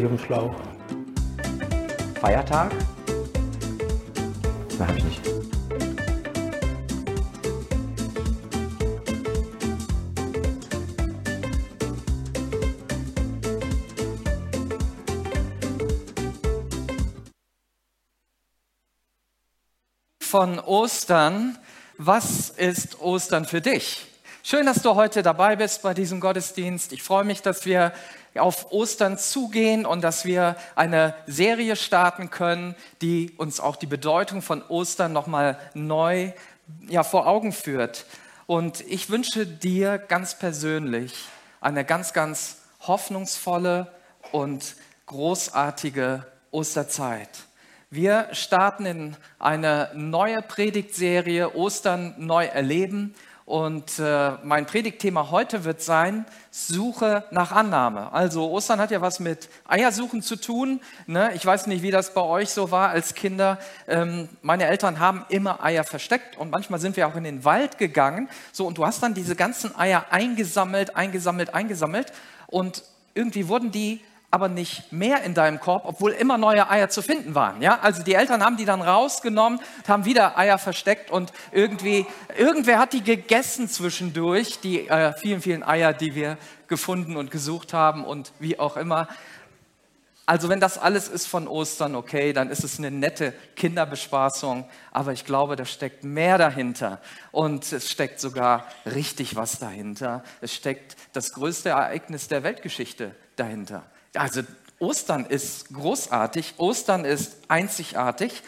Stehe 0.00 0.14
ich 0.14 0.18
im 0.18 0.26
Schlauch. 0.26 0.54
Feiertag? 2.22 2.72
Na, 4.78 4.88
hab 4.88 4.96
ich 4.96 5.04
nicht. 5.04 5.20
Von 20.22 20.60
Ostern. 20.60 21.58
Was 21.98 22.48
ist 22.48 23.00
Ostern 23.00 23.44
für 23.44 23.60
dich? 23.60 24.06
Schön, 24.42 24.64
dass 24.64 24.80
du 24.80 24.94
heute 24.94 25.22
dabei 25.22 25.56
bist 25.56 25.82
bei 25.82 25.92
diesem 25.92 26.18
Gottesdienst. 26.18 26.94
Ich 26.94 27.02
freue 27.02 27.24
mich, 27.24 27.42
dass 27.42 27.66
wir 27.66 27.92
auf 28.36 28.70
Ostern 28.72 29.18
zugehen 29.18 29.86
und 29.86 30.02
dass 30.02 30.24
wir 30.24 30.56
eine 30.76 31.14
Serie 31.26 31.76
starten 31.76 32.30
können, 32.30 32.74
die 33.02 33.32
uns 33.36 33.60
auch 33.60 33.76
die 33.76 33.86
Bedeutung 33.86 34.42
von 34.42 34.62
Ostern 34.62 35.12
nochmal 35.12 35.58
neu 35.74 36.32
ja, 36.88 37.02
vor 37.02 37.26
Augen 37.26 37.52
führt. 37.52 38.06
Und 38.46 38.80
ich 38.82 39.10
wünsche 39.10 39.46
dir 39.46 39.98
ganz 39.98 40.38
persönlich 40.38 41.14
eine 41.60 41.84
ganz, 41.84 42.12
ganz 42.12 42.58
hoffnungsvolle 42.86 43.92
und 44.32 44.76
großartige 45.06 46.26
Osterzeit. 46.50 47.28
Wir 47.90 48.28
starten 48.32 48.86
in 48.86 49.16
eine 49.40 49.90
neue 49.94 50.42
Predigtserie 50.42 51.54
Ostern 51.54 52.14
neu 52.18 52.44
erleben 52.44 53.14
und 53.50 53.98
äh, 53.98 54.34
mein 54.44 54.64
Predigtthema 54.64 55.32
heute 55.32 55.64
wird 55.64 55.82
sein, 55.82 56.24
Suche 56.52 57.24
nach 57.32 57.50
Annahme. 57.50 58.12
Also 58.12 58.48
Ostern 58.48 58.78
hat 58.78 58.92
ja 58.92 59.00
was 59.00 59.18
mit 59.18 59.48
Eiersuchen 59.66 60.22
zu 60.22 60.36
tun. 60.36 60.80
Ne? 61.08 61.32
Ich 61.34 61.44
weiß 61.44 61.66
nicht, 61.66 61.82
wie 61.82 61.90
das 61.90 62.14
bei 62.14 62.20
euch 62.20 62.50
so 62.50 62.70
war 62.70 62.90
als 62.90 63.14
Kinder. 63.14 63.58
Ähm, 63.88 64.28
meine 64.42 64.66
Eltern 64.66 65.00
haben 65.00 65.24
immer 65.30 65.64
Eier 65.64 65.82
versteckt 65.82 66.38
und 66.38 66.52
manchmal 66.52 66.78
sind 66.78 66.96
wir 66.96 67.08
auch 67.08 67.16
in 67.16 67.24
den 67.24 67.44
Wald 67.44 67.76
gegangen. 67.76 68.28
So, 68.52 68.68
und 68.68 68.78
du 68.78 68.86
hast 68.86 69.02
dann 69.02 69.14
diese 69.14 69.34
ganzen 69.34 69.76
Eier 69.76 70.06
eingesammelt, 70.10 70.94
eingesammelt, 70.94 71.52
eingesammelt. 71.52 72.12
Und 72.46 72.84
irgendwie 73.14 73.48
wurden 73.48 73.72
die 73.72 74.00
aber 74.30 74.48
nicht 74.48 74.92
mehr 74.92 75.22
in 75.22 75.34
deinem 75.34 75.58
Korb, 75.58 75.84
obwohl 75.84 76.12
immer 76.12 76.38
neue 76.38 76.70
Eier 76.70 76.88
zu 76.88 77.02
finden 77.02 77.34
waren. 77.34 77.60
Ja? 77.62 77.80
Also 77.80 78.02
die 78.02 78.14
Eltern 78.14 78.44
haben 78.44 78.56
die 78.56 78.64
dann 78.64 78.80
rausgenommen, 78.80 79.60
haben 79.88 80.04
wieder 80.04 80.38
Eier 80.38 80.58
versteckt 80.58 81.10
und 81.10 81.32
irgendwie, 81.50 82.06
irgendwer 82.38 82.78
hat 82.78 82.92
die 82.92 83.02
gegessen 83.02 83.68
zwischendurch, 83.68 84.60
die 84.60 84.88
äh, 84.88 85.12
vielen, 85.14 85.42
vielen 85.42 85.62
Eier, 85.64 85.92
die 85.92 86.14
wir 86.14 86.38
gefunden 86.68 87.16
und 87.16 87.30
gesucht 87.30 87.72
haben 87.72 88.04
und 88.04 88.32
wie 88.38 88.58
auch 88.58 88.76
immer. 88.76 89.08
Also 90.26 90.48
wenn 90.48 90.60
das 90.60 90.78
alles 90.78 91.08
ist 91.08 91.26
von 91.26 91.48
Ostern, 91.48 91.96
okay, 91.96 92.32
dann 92.32 92.50
ist 92.50 92.62
es 92.62 92.78
eine 92.78 92.92
nette 92.92 93.32
Kinderbespaßung, 93.56 94.64
aber 94.92 95.12
ich 95.12 95.24
glaube, 95.24 95.56
da 95.56 95.64
steckt 95.64 96.04
mehr 96.04 96.38
dahinter 96.38 97.00
und 97.32 97.72
es 97.72 97.90
steckt 97.90 98.20
sogar 98.20 98.64
richtig 98.86 99.34
was 99.34 99.58
dahinter. 99.58 100.22
Es 100.40 100.54
steckt 100.54 100.96
das 101.14 101.32
größte 101.32 101.70
Ereignis 101.70 102.28
der 102.28 102.44
Weltgeschichte 102.44 103.16
dahinter. 103.34 103.82
Also 104.14 104.42
Ostern 104.78 105.26
ist 105.26 105.72
großartig, 105.72 106.54
Ostern 106.56 107.04
ist 107.04 107.36
einzigartig. 107.48 108.42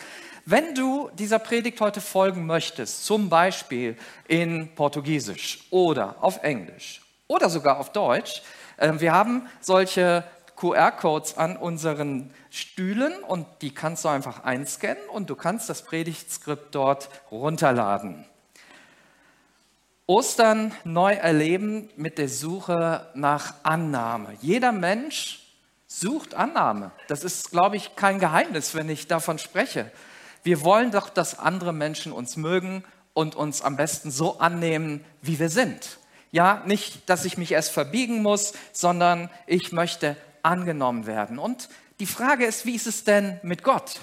Wenn 0.44 0.74
du 0.74 1.08
dieser 1.14 1.38
Predigt 1.38 1.80
heute 1.80 2.00
folgen 2.00 2.46
möchtest, 2.46 3.04
zum 3.04 3.28
Beispiel 3.28 3.96
in 4.26 4.74
Portugiesisch 4.74 5.60
oder 5.70 6.16
auf 6.20 6.42
Englisch 6.42 7.02
oder 7.28 7.48
sogar 7.48 7.78
auf 7.78 7.92
Deutsch, 7.92 8.42
äh, 8.76 8.92
wir 8.98 9.12
haben 9.12 9.46
solche 9.60 10.24
QR-Codes 10.56 11.36
an 11.38 11.56
unseren 11.56 12.32
Stühlen 12.50 13.12
und 13.22 13.46
die 13.62 13.72
kannst 13.72 14.04
du 14.04 14.08
einfach 14.08 14.42
einscannen 14.42 15.02
und 15.12 15.30
du 15.30 15.36
kannst 15.36 15.68
das 15.68 15.82
Predigtskript 15.82 16.74
dort 16.74 17.08
runterladen. 17.30 18.24
Ostern 20.06 20.72
neu 20.84 21.14
erleben 21.14 21.88
mit 21.96 22.18
der 22.18 22.28
Suche 22.28 23.06
nach 23.14 23.54
Annahme. 23.62 24.36
Jeder 24.40 24.72
Mensch 24.72 25.41
Sucht 25.94 26.32
Annahme. 26.32 26.90
Das 27.06 27.22
ist, 27.22 27.50
glaube 27.50 27.76
ich, 27.76 27.96
kein 27.96 28.18
Geheimnis, 28.18 28.74
wenn 28.74 28.88
ich 28.88 29.08
davon 29.08 29.38
spreche. 29.38 29.92
Wir 30.42 30.62
wollen 30.62 30.90
doch, 30.90 31.10
dass 31.10 31.38
andere 31.38 31.74
Menschen 31.74 32.12
uns 32.12 32.36
mögen 32.36 32.82
und 33.12 33.34
uns 33.34 33.60
am 33.60 33.76
besten 33.76 34.10
so 34.10 34.38
annehmen, 34.38 35.04
wie 35.20 35.38
wir 35.38 35.50
sind. 35.50 35.98
Ja, 36.30 36.62
nicht, 36.64 37.10
dass 37.10 37.26
ich 37.26 37.36
mich 37.36 37.52
erst 37.52 37.72
verbiegen 37.72 38.22
muss, 38.22 38.54
sondern 38.72 39.28
ich 39.46 39.70
möchte 39.72 40.16
angenommen 40.42 41.04
werden. 41.04 41.38
Und 41.38 41.68
die 42.00 42.06
Frage 42.06 42.46
ist, 42.46 42.64
wie 42.64 42.74
ist 42.74 42.86
es 42.86 43.04
denn 43.04 43.38
mit 43.42 43.62
Gott? 43.62 44.00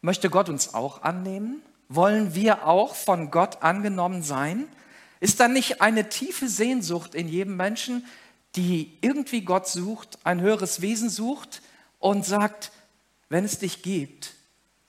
Möchte 0.00 0.30
Gott 0.30 0.48
uns 0.48 0.74
auch 0.74 1.02
annehmen? 1.02 1.62
Wollen 1.88 2.34
wir 2.34 2.66
auch 2.66 2.96
von 2.96 3.30
Gott 3.30 3.62
angenommen 3.62 4.24
sein? 4.24 4.66
Ist 5.20 5.38
da 5.38 5.46
nicht 5.46 5.80
eine 5.80 6.08
tiefe 6.08 6.48
Sehnsucht 6.48 7.14
in 7.14 7.28
jedem 7.28 7.56
Menschen, 7.56 8.04
die 8.56 8.98
irgendwie 9.00 9.42
Gott 9.42 9.68
sucht, 9.68 10.18
ein 10.24 10.40
höheres 10.40 10.80
Wesen 10.80 11.08
sucht 11.08 11.62
und 11.98 12.24
sagt, 12.24 12.72
wenn 13.28 13.44
es 13.44 13.58
dich 13.58 13.82
gibt, 13.82 14.34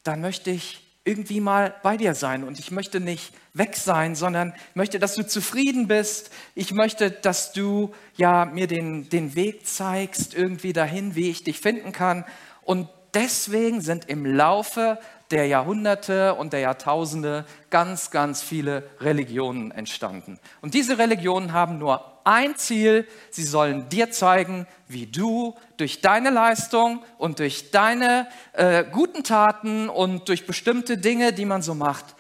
dann 0.04 0.22
möchte 0.22 0.50
ich 0.52 0.82
irgendwie 1.04 1.42
mal 1.42 1.76
bei 1.82 1.98
dir 1.98 2.14
sein 2.14 2.44
und 2.44 2.60
ich 2.60 2.72
möchte 2.72 3.00
nicht 3.00 3.34
weg 3.54 3.76
sein, 3.76 4.16
sondern 4.16 4.54
möchte, 4.76 5.00
dass 5.00 5.16
du 5.16 5.26
zufrieden 5.26 5.88
bist. 5.88 6.32
Ich 6.56 6.72
möchte, 6.72 7.10
dass 7.12 7.54
du 7.54 7.94
ja 8.16 8.46
mir 8.46 8.68
den, 8.68 9.10
den 9.10 9.36
Weg 9.36 9.68
zeigst, 9.68 10.34
irgendwie 10.34 10.74
dahin, 10.74 11.16
wie 11.16 11.30
ich 11.30 11.44
dich 11.44 11.60
finden 11.60 11.92
kann. 11.92 12.24
Und 12.64 12.88
deswegen 13.14 13.82
sind 13.82 14.10
im 14.10 14.26
Laufe 14.26 15.00
der 15.32 15.48
Jahrhunderte 15.48 16.36
und 16.36 16.54
der 16.54 16.60
Jahrtausende 16.60 17.46
ganz, 17.70 18.12
ganz 18.12 18.42
viele 18.42 18.84
Religionen 19.00 19.72
entstanden. 19.72 20.40
Und 20.62 20.74
diese 20.74 20.98
Religionen 20.98 21.54
haben 21.54 21.78
nur 21.78 22.06
ein 22.24 22.56
Ziel, 22.56 23.08
sie 23.32 23.44
sollen 23.44 23.90
dir 23.90 24.12
zeigen, 24.12 24.68
wie 24.88 25.08
du 25.08 25.56
durch 25.78 26.02
deine 26.02 26.30
Leistung 26.30 27.04
und 27.18 27.40
durch 27.40 27.72
deine 27.72 28.28
äh, 28.54 28.84
guten 28.84 29.24
Taten 29.24 29.90
und 29.90 30.28
durch 30.30 30.46
bestimmte 30.46 30.98
Dinge, 30.98 31.34
die 31.34 31.46
man 31.46 31.62
so 31.62 31.74
macht, 31.74 32.16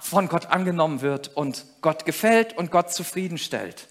von 0.00 0.28
Gott 0.28 0.46
angenommen 0.46 1.00
wird 1.00 1.34
und 1.36 1.64
Gott 1.80 2.04
gefällt 2.04 2.56
und 2.56 2.70
Gott 2.70 2.92
zufriedenstellt. 2.92 3.88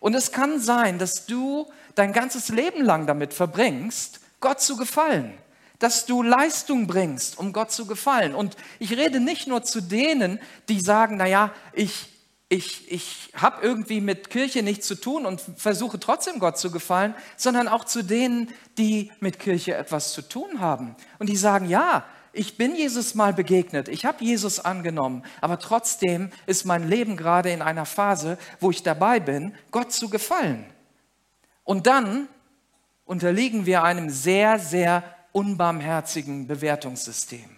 Und 0.00 0.14
es 0.14 0.32
kann 0.32 0.60
sein, 0.60 0.98
dass 0.98 1.26
du 1.26 1.70
dein 1.94 2.12
ganzes 2.12 2.48
Leben 2.48 2.84
lang 2.84 3.06
damit 3.06 3.32
verbringst, 3.32 4.20
Gott 4.40 4.60
zu 4.60 4.76
gefallen 4.76 5.38
dass 5.78 6.06
du 6.06 6.22
Leistung 6.22 6.86
bringst, 6.86 7.38
um 7.38 7.52
Gott 7.52 7.70
zu 7.70 7.86
gefallen. 7.86 8.34
Und 8.34 8.56
ich 8.78 8.96
rede 8.96 9.20
nicht 9.20 9.46
nur 9.46 9.62
zu 9.62 9.80
denen, 9.80 10.40
die 10.68 10.80
sagen, 10.80 11.16
naja, 11.16 11.52
ich, 11.72 12.08
ich, 12.48 12.90
ich 12.90 13.32
habe 13.34 13.62
irgendwie 13.62 14.00
mit 14.00 14.30
Kirche 14.30 14.62
nichts 14.62 14.86
zu 14.86 14.94
tun 14.94 15.26
und 15.26 15.40
versuche 15.56 16.00
trotzdem 16.00 16.40
Gott 16.40 16.58
zu 16.58 16.70
gefallen, 16.70 17.14
sondern 17.36 17.68
auch 17.68 17.84
zu 17.84 18.02
denen, 18.02 18.48
die 18.76 19.12
mit 19.20 19.38
Kirche 19.38 19.74
etwas 19.74 20.12
zu 20.12 20.22
tun 20.22 20.60
haben. 20.60 20.96
Und 21.18 21.28
die 21.28 21.36
sagen, 21.36 21.68
ja, 21.68 22.04
ich 22.32 22.56
bin 22.56 22.74
Jesus 22.74 23.14
mal 23.14 23.32
begegnet, 23.32 23.88
ich 23.88 24.04
habe 24.04 24.24
Jesus 24.24 24.60
angenommen, 24.60 25.24
aber 25.40 25.58
trotzdem 25.58 26.30
ist 26.46 26.64
mein 26.64 26.88
Leben 26.88 27.16
gerade 27.16 27.50
in 27.50 27.62
einer 27.62 27.86
Phase, 27.86 28.38
wo 28.60 28.70
ich 28.70 28.82
dabei 28.82 29.18
bin, 29.18 29.54
Gott 29.70 29.92
zu 29.92 30.08
gefallen. 30.08 30.64
Und 31.64 31.86
dann 31.86 32.28
unterliegen 33.04 33.66
wir 33.66 33.82
einem 33.82 34.10
sehr, 34.10 34.58
sehr 34.58 35.02
unbarmherzigen 35.32 36.46
Bewertungssystem. 36.46 37.48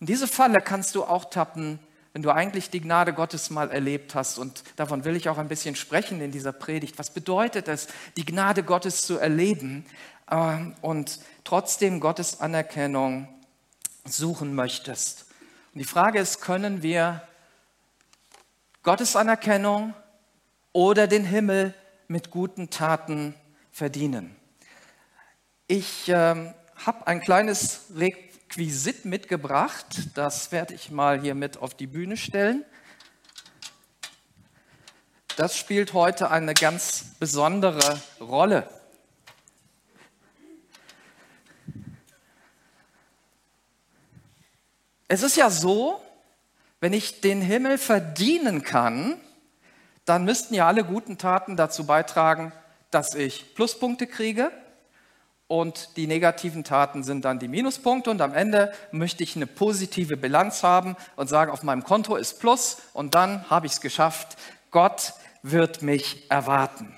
In 0.00 0.06
diese 0.06 0.26
Falle 0.26 0.60
kannst 0.60 0.94
du 0.94 1.04
auch 1.04 1.26
tappen, 1.26 1.78
wenn 2.12 2.22
du 2.22 2.30
eigentlich 2.30 2.70
die 2.70 2.80
Gnade 2.80 3.12
Gottes 3.12 3.50
mal 3.50 3.70
erlebt 3.70 4.14
hast. 4.14 4.38
Und 4.38 4.64
davon 4.76 5.04
will 5.04 5.14
ich 5.14 5.28
auch 5.28 5.38
ein 5.38 5.48
bisschen 5.48 5.76
sprechen 5.76 6.20
in 6.20 6.32
dieser 6.32 6.52
Predigt. 6.52 6.98
Was 6.98 7.10
bedeutet 7.10 7.68
es, 7.68 7.86
die 8.16 8.24
Gnade 8.24 8.62
Gottes 8.62 9.02
zu 9.02 9.18
erleben 9.18 9.84
ähm, 10.30 10.74
und 10.80 11.20
trotzdem 11.44 12.00
Gottes 12.00 12.40
Anerkennung 12.40 13.28
suchen 14.04 14.54
möchtest? 14.54 15.26
Und 15.74 15.78
die 15.78 15.84
Frage 15.84 16.18
ist, 16.18 16.40
können 16.40 16.82
wir 16.82 17.22
Gottes 18.82 19.14
Anerkennung 19.14 19.94
oder 20.72 21.06
den 21.06 21.24
Himmel 21.24 21.74
mit 22.08 22.30
guten 22.30 22.70
Taten 22.70 23.34
verdienen? 23.70 24.34
Ich 25.72 26.08
ähm, 26.08 26.52
habe 26.84 27.06
ein 27.06 27.20
kleines 27.20 27.82
Requisit 27.94 29.04
mitgebracht. 29.04 29.86
Das 30.16 30.50
werde 30.50 30.74
ich 30.74 30.90
mal 30.90 31.20
hier 31.20 31.36
mit 31.36 31.58
auf 31.58 31.74
die 31.74 31.86
Bühne 31.86 32.16
stellen. 32.16 32.64
Das 35.36 35.56
spielt 35.56 35.92
heute 35.92 36.28
eine 36.32 36.54
ganz 36.54 37.14
besondere 37.20 38.02
Rolle. 38.20 38.68
Es 45.06 45.22
ist 45.22 45.36
ja 45.36 45.50
so, 45.50 46.02
wenn 46.80 46.92
ich 46.92 47.20
den 47.20 47.40
Himmel 47.40 47.78
verdienen 47.78 48.64
kann, 48.64 49.20
dann 50.04 50.24
müssten 50.24 50.52
ja 50.52 50.66
alle 50.66 50.82
guten 50.82 51.16
Taten 51.16 51.56
dazu 51.56 51.86
beitragen, 51.86 52.52
dass 52.90 53.14
ich 53.14 53.54
Pluspunkte 53.54 54.08
kriege 54.08 54.50
und 55.50 55.96
die 55.96 56.06
negativen 56.06 56.62
Taten 56.62 57.02
sind 57.02 57.24
dann 57.24 57.40
die 57.40 57.48
Minuspunkte 57.48 58.08
und 58.12 58.20
am 58.20 58.34
Ende 58.34 58.72
möchte 58.92 59.24
ich 59.24 59.34
eine 59.34 59.48
positive 59.48 60.16
Bilanz 60.16 60.62
haben 60.62 60.94
und 61.16 61.28
sagen, 61.28 61.50
auf 61.50 61.64
meinem 61.64 61.82
Konto 61.82 62.14
ist 62.14 62.38
Plus 62.38 62.76
und 62.92 63.16
dann 63.16 63.50
habe 63.50 63.66
ich 63.66 63.72
es 63.72 63.80
geschafft. 63.80 64.36
Gott 64.70 65.12
wird 65.42 65.82
mich 65.82 66.30
erwarten. 66.30 66.94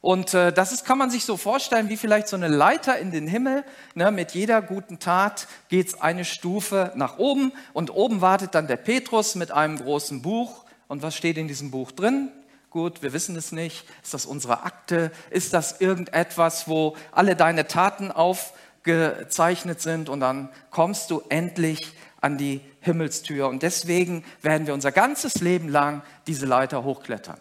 Und 0.00 0.34
äh, 0.34 0.52
das 0.52 0.72
ist, 0.72 0.84
kann 0.84 0.98
man 0.98 1.10
sich 1.10 1.24
so 1.24 1.36
vorstellen, 1.36 1.88
wie 1.88 1.96
vielleicht 1.96 2.26
so 2.26 2.34
eine 2.34 2.48
Leiter 2.48 2.98
in 2.98 3.12
den 3.12 3.28
Himmel. 3.28 3.62
Ne, 3.94 4.10
mit 4.10 4.32
jeder 4.32 4.62
guten 4.62 4.98
Tat 4.98 5.46
geht 5.68 5.86
es 5.86 6.00
eine 6.00 6.24
Stufe 6.24 6.90
nach 6.96 7.18
oben 7.18 7.52
und 7.72 7.94
oben 7.94 8.20
wartet 8.20 8.56
dann 8.56 8.66
der 8.66 8.78
Petrus 8.78 9.36
mit 9.36 9.52
einem 9.52 9.78
großen 9.78 10.22
Buch. 10.22 10.64
Und 10.88 11.02
was 11.02 11.14
steht 11.14 11.38
in 11.38 11.46
diesem 11.46 11.70
Buch 11.70 11.92
drin? 11.92 12.32
Gut, 12.70 13.02
wir 13.02 13.12
wissen 13.12 13.36
es 13.36 13.52
nicht. 13.52 13.86
Ist 14.02 14.14
das 14.14 14.26
unsere 14.26 14.64
Akte? 14.64 15.10
Ist 15.30 15.52
das 15.52 15.80
irgendetwas, 15.80 16.68
wo 16.68 16.96
alle 17.12 17.36
deine 17.36 17.66
Taten 17.66 18.10
aufgezeichnet 18.10 19.80
sind? 19.80 20.08
Und 20.08 20.20
dann 20.20 20.50
kommst 20.70 21.10
du 21.10 21.22
endlich 21.28 21.92
an 22.20 22.38
die 22.38 22.60
Himmelstür. 22.80 23.48
Und 23.48 23.62
deswegen 23.62 24.24
werden 24.42 24.66
wir 24.66 24.74
unser 24.74 24.92
ganzes 24.92 25.36
Leben 25.36 25.68
lang 25.68 26.02
diese 26.26 26.46
Leiter 26.46 26.84
hochklettern. 26.84 27.40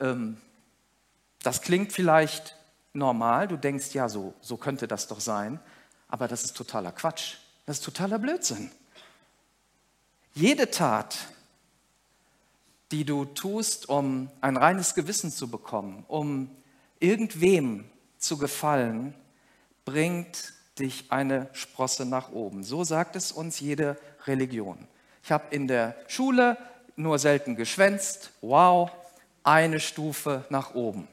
Ähm, 0.00 0.36
das 1.42 1.62
klingt 1.62 1.92
vielleicht 1.92 2.56
normal, 2.92 3.48
du 3.48 3.56
denkst, 3.56 3.94
ja, 3.94 4.08
so, 4.08 4.34
so 4.40 4.56
könnte 4.56 4.86
das 4.86 5.08
doch 5.08 5.20
sein, 5.20 5.60
aber 6.08 6.28
das 6.28 6.44
ist 6.44 6.56
totaler 6.56 6.92
Quatsch, 6.92 7.36
das 7.66 7.78
ist 7.78 7.84
totaler 7.84 8.18
Blödsinn. 8.18 8.70
Jede 10.34 10.70
Tat, 10.70 11.16
die 12.92 13.04
du 13.04 13.24
tust, 13.24 13.88
um 13.88 14.30
ein 14.40 14.56
reines 14.56 14.94
Gewissen 14.94 15.32
zu 15.32 15.48
bekommen, 15.48 16.04
um 16.08 16.50
irgendwem 17.00 17.84
zu 18.18 18.38
gefallen, 18.38 19.14
bringt 19.84 20.52
dich 20.78 21.10
eine 21.10 21.48
Sprosse 21.52 22.06
nach 22.06 22.30
oben. 22.30 22.62
So 22.62 22.84
sagt 22.84 23.16
es 23.16 23.32
uns 23.32 23.58
jede 23.58 23.96
Religion. 24.26 24.86
Ich 25.24 25.32
habe 25.32 25.44
in 25.50 25.66
der 25.66 25.96
Schule 26.06 26.56
nur 26.94 27.18
selten 27.18 27.56
geschwänzt. 27.56 28.30
Wow, 28.40 28.90
eine 29.42 29.80
Stufe 29.80 30.44
nach 30.50 30.74
oben 30.74 31.08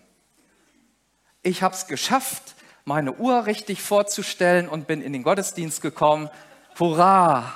ich 1.42 1.64
habe 1.64 1.74
es 1.74 1.88
geschafft, 1.88 2.56
meine 2.86 3.14
Uhr 3.14 3.46
richtig 3.46 3.82
vorzustellen 3.82 4.68
und 4.68 4.88
bin 4.88 5.02
in 5.02 5.14
den 5.14 5.24
Gottesdienst 5.24 5.82
gekommen. 5.82 6.30
Hurra! 6.78 7.54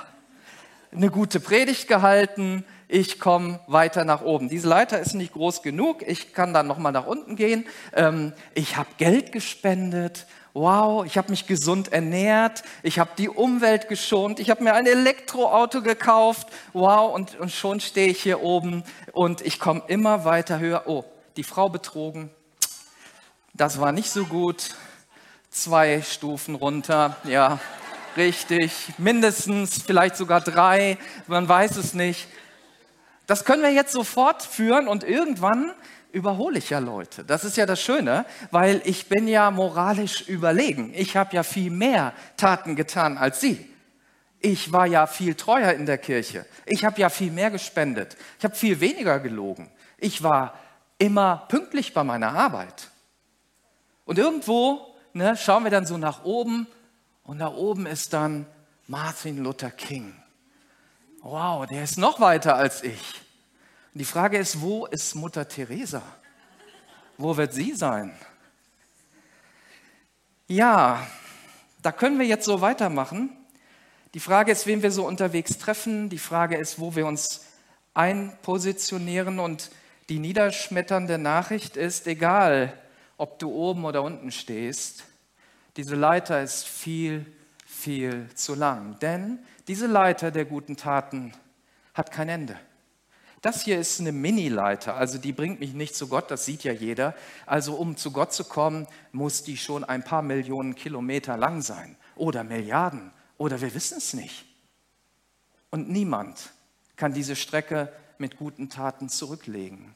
Eine 0.92 1.10
gute 1.10 1.40
Predigt 1.40 1.88
gehalten. 1.88 2.64
Ich 2.94 3.18
komme 3.18 3.58
weiter 3.66 4.04
nach 4.04 4.22
oben. 4.22 4.48
Diese 4.48 4.68
Leiter 4.68 5.00
ist 5.00 5.14
nicht 5.14 5.32
groß 5.32 5.62
genug. 5.62 6.04
Ich 6.06 6.32
kann 6.32 6.54
dann 6.54 6.68
nochmal 6.68 6.92
nach 6.92 7.08
unten 7.08 7.34
gehen. 7.34 7.66
Ähm, 7.92 8.32
ich 8.54 8.76
habe 8.76 8.88
Geld 8.98 9.32
gespendet. 9.32 10.28
Wow, 10.52 11.04
ich 11.04 11.18
habe 11.18 11.30
mich 11.30 11.48
gesund 11.48 11.92
ernährt. 11.92 12.62
Ich 12.84 13.00
habe 13.00 13.10
die 13.18 13.28
Umwelt 13.28 13.88
geschont. 13.88 14.38
Ich 14.38 14.48
habe 14.48 14.62
mir 14.62 14.74
ein 14.74 14.86
Elektroauto 14.86 15.82
gekauft. 15.82 16.46
Wow, 16.72 17.12
und, 17.12 17.34
und 17.40 17.50
schon 17.50 17.80
stehe 17.80 18.06
ich 18.06 18.22
hier 18.22 18.42
oben 18.42 18.84
und 19.10 19.40
ich 19.40 19.58
komme 19.58 19.82
immer 19.88 20.24
weiter 20.24 20.60
höher. 20.60 20.84
Oh, 20.86 21.02
die 21.36 21.42
Frau 21.42 21.68
betrogen. 21.68 22.30
Das 23.54 23.80
war 23.80 23.90
nicht 23.90 24.10
so 24.10 24.24
gut. 24.24 24.70
Zwei 25.50 26.00
Stufen 26.00 26.54
runter, 26.54 27.16
ja, 27.24 27.58
richtig. 28.16 28.70
Mindestens, 28.98 29.82
vielleicht 29.82 30.14
sogar 30.14 30.40
drei, 30.40 30.96
man 31.26 31.48
weiß 31.48 31.74
es 31.74 31.92
nicht. 31.92 32.28
Das 33.26 33.44
können 33.44 33.62
wir 33.62 33.72
jetzt 33.72 33.92
so 33.92 34.04
fortführen 34.04 34.88
und 34.88 35.04
irgendwann 35.04 35.72
überhole 36.12 36.58
ich 36.58 36.70
ja 36.70 36.78
Leute. 36.78 37.24
Das 37.24 37.44
ist 37.44 37.56
ja 37.56 37.66
das 37.66 37.80
Schöne, 37.80 38.24
weil 38.50 38.80
ich 38.84 39.08
bin 39.08 39.26
ja 39.26 39.50
moralisch 39.50 40.28
überlegen. 40.28 40.92
Ich 40.94 41.16
habe 41.16 41.34
ja 41.34 41.42
viel 41.42 41.70
mehr 41.70 42.12
Taten 42.36 42.76
getan 42.76 43.18
als 43.18 43.40
Sie. 43.40 43.68
Ich 44.40 44.72
war 44.72 44.86
ja 44.86 45.06
viel 45.06 45.34
treuer 45.34 45.72
in 45.72 45.86
der 45.86 45.98
Kirche. 45.98 46.46
Ich 46.66 46.84
habe 46.84 47.00
ja 47.00 47.08
viel 47.08 47.32
mehr 47.32 47.50
gespendet. 47.50 48.16
Ich 48.38 48.44
habe 48.44 48.54
viel 48.54 48.78
weniger 48.80 49.18
gelogen. 49.18 49.70
Ich 49.98 50.22
war 50.22 50.54
immer 50.98 51.46
pünktlich 51.48 51.94
bei 51.94 52.04
meiner 52.04 52.32
Arbeit. 52.32 52.90
Und 54.04 54.18
irgendwo 54.18 54.94
ne, 55.14 55.36
schauen 55.36 55.64
wir 55.64 55.70
dann 55.70 55.86
so 55.86 55.96
nach 55.96 56.24
oben 56.24 56.66
und 57.22 57.38
da 57.38 57.48
oben 57.48 57.86
ist 57.86 58.12
dann 58.12 58.46
Martin 58.86 59.42
Luther 59.42 59.70
King. 59.70 60.14
Wow, 61.26 61.64
der 61.64 61.82
ist 61.82 61.96
noch 61.96 62.20
weiter 62.20 62.54
als 62.54 62.82
ich. 62.82 63.00
Und 63.94 63.98
die 63.98 64.04
Frage 64.04 64.36
ist, 64.36 64.60
wo 64.60 64.84
ist 64.84 65.14
Mutter 65.14 65.48
Teresa? 65.48 66.02
Wo 67.16 67.34
wird 67.38 67.54
sie 67.54 67.72
sein? 67.72 68.14
Ja, 70.48 71.06
da 71.80 71.92
können 71.92 72.18
wir 72.18 72.26
jetzt 72.26 72.44
so 72.44 72.60
weitermachen. 72.60 73.30
Die 74.12 74.20
Frage 74.20 74.52
ist, 74.52 74.66
wen 74.66 74.82
wir 74.82 74.90
so 74.90 75.06
unterwegs 75.06 75.56
treffen. 75.56 76.10
Die 76.10 76.18
Frage 76.18 76.58
ist, 76.58 76.78
wo 76.78 76.94
wir 76.94 77.06
uns 77.06 77.46
einpositionieren. 77.94 79.38
Und 79.38 79.70
die 80.10 80.18
niederschmetternde 80.18 81.16
Nachricht 81.16 81.78
ist, 81.78 82.06
egal 82.06 82.78
ob 83.16 83.38
du 83.38 83.50
oben 83.50 83.86
oder 83.86 84.02
unten 84.02 84.30
stehst, 84.30 85.04
diese 85.78 85.96
Leiter 85.96 86.42
ist 86.42 86.68
viel, 86.68 87.24
viel 87.84 88.28
zu 88.34 88.54
lang. 88.54 88.98
Denn 89.00 89.38
diese 89.68 89.86
Leiter 89.86 90.30
der 90.30 90.46
guten 90.46 90.76
Taten 90.76 91.32
hat 91.92 92.10
kein 92.10 92.30
Ende. 92.30 92.58
Das 93.42 93.62
hier 93.62 93.78
ist 93.78 94.00
eine 94.00 94.10
Mini-Leiter, 94.10 94.96
also 94.96 95.18
die 95.18 95.32
bringt 95.32 95.60
mich 95.60 95.74
nicht 95.74 95.94
zu 95.94 96.08
Gott, 96.08 96.30
das 96.30 96.46
sieht 96.46 96.64
ja 96.64 96.72
jeder. 96.72 97.14
Also 97.44 97.74
um 97.74 97.94
zu 97.98 98.10
Gott 98.10 98.32
zu 98.32 98.44
kommen, 98.44 98.86
muss 99.12 99.42
die 99.42 99.58
schon 99.58 99.84
ein 99.84 100.02
paar 100.02 100.22
Millionen 100.22 100.74
Kilometer 100.74 101.36
lang 101.36 101.60
sein 101.60 101.96
oder 102.16 102.42
Milliarden 102.42 103.12
oder 103.36 103.60
wir 103.60 103.74
wissen 103.74 103.98
es 103.98 104.14
nicht. 104.14 104.46
Und 105.68 105.90
niemand 105.90 106.54
kann 106.96 107.12
diese 107.12 107.36
Strecke 107.36 107.92
mit 108.16 108.38
guten 108.38 108.70
Taten 108.70 109.10
zurücklegen. 109.10 109.94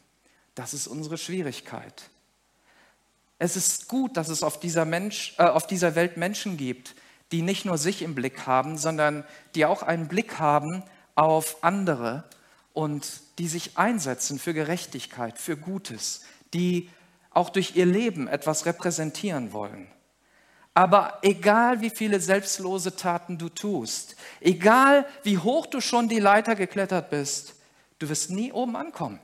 Das 0.54 0.74
ist 0.74 0.86
unsere 0.86 1.16
Schwierigkeit. 1.16 2.10
Es 3.38 3.56
ist 3.56 3.88
gut, 3.88 4.18
dass 4.18 4.28
es 4.28 4.42
auf 4.42 4.60
dieser, 4.60 4.84
Mensch, 4.84 5.34
äh, 5.38 5.44
auf 5.44 5.66
dieser 5.66 5.94
Welt 5.94 6.18
Menschen 6.18 6.58
gibt, 6.58 6.94
die 7.32 7.42
nicht 7.42 7.64
nur 7.64 7.78
sich 7.78 8.02
im 8.02 8.14
Blick 8.14 8.46
haben, 8.46 8.78
sondern 8.78 9.24
die 9.54 9.66
auch 9.66 9.82
einen 9.82 10.08
Blick 10.08 10.38
haben 10.38 10.82
auf 11.14 11.62
andere 11.62 12.24
und 12.72 13.20
die 13.38 13.48
sich 13.48 13.76
einsetzen 13.76 14.38
für 14.38 14.54
Gerechtigkeit, 14.54 15.38
für 15.38 15.56
Gutes, 15.56 16.22
die 16.54 16.88
auch 17.30 17.50
durch 17.50 17.76
ihr 17.76 17.86
Leben 17.86 18.28
etwas 18.28 18.66
repräsentieren 18.66 19.52
wollen. 19.52 19.88
Aber 20.74 21.18
egal 21.22 21.80
wie 21.80 21.90
viele 21.90 22.20
selbstlose 22.20 22.94
Taten 22.94 23.36
du 23.36 23.48
tust, 23.48 24.16
egal 24.40 25.06
wie 25.24 25.38
hoch 25.38 25.66
du 25.66 25.80
schon 25.80 26.08
die 26.08 26.20
Leiter 26.20 26.54
geklettert 26.54 27.10
bist, 27.10 27.54
du 27.98 28.08
wirst 28.08 28.30
nie 28.30 28.52
oben 28.52 28.76
ankommen. 28.76 29.18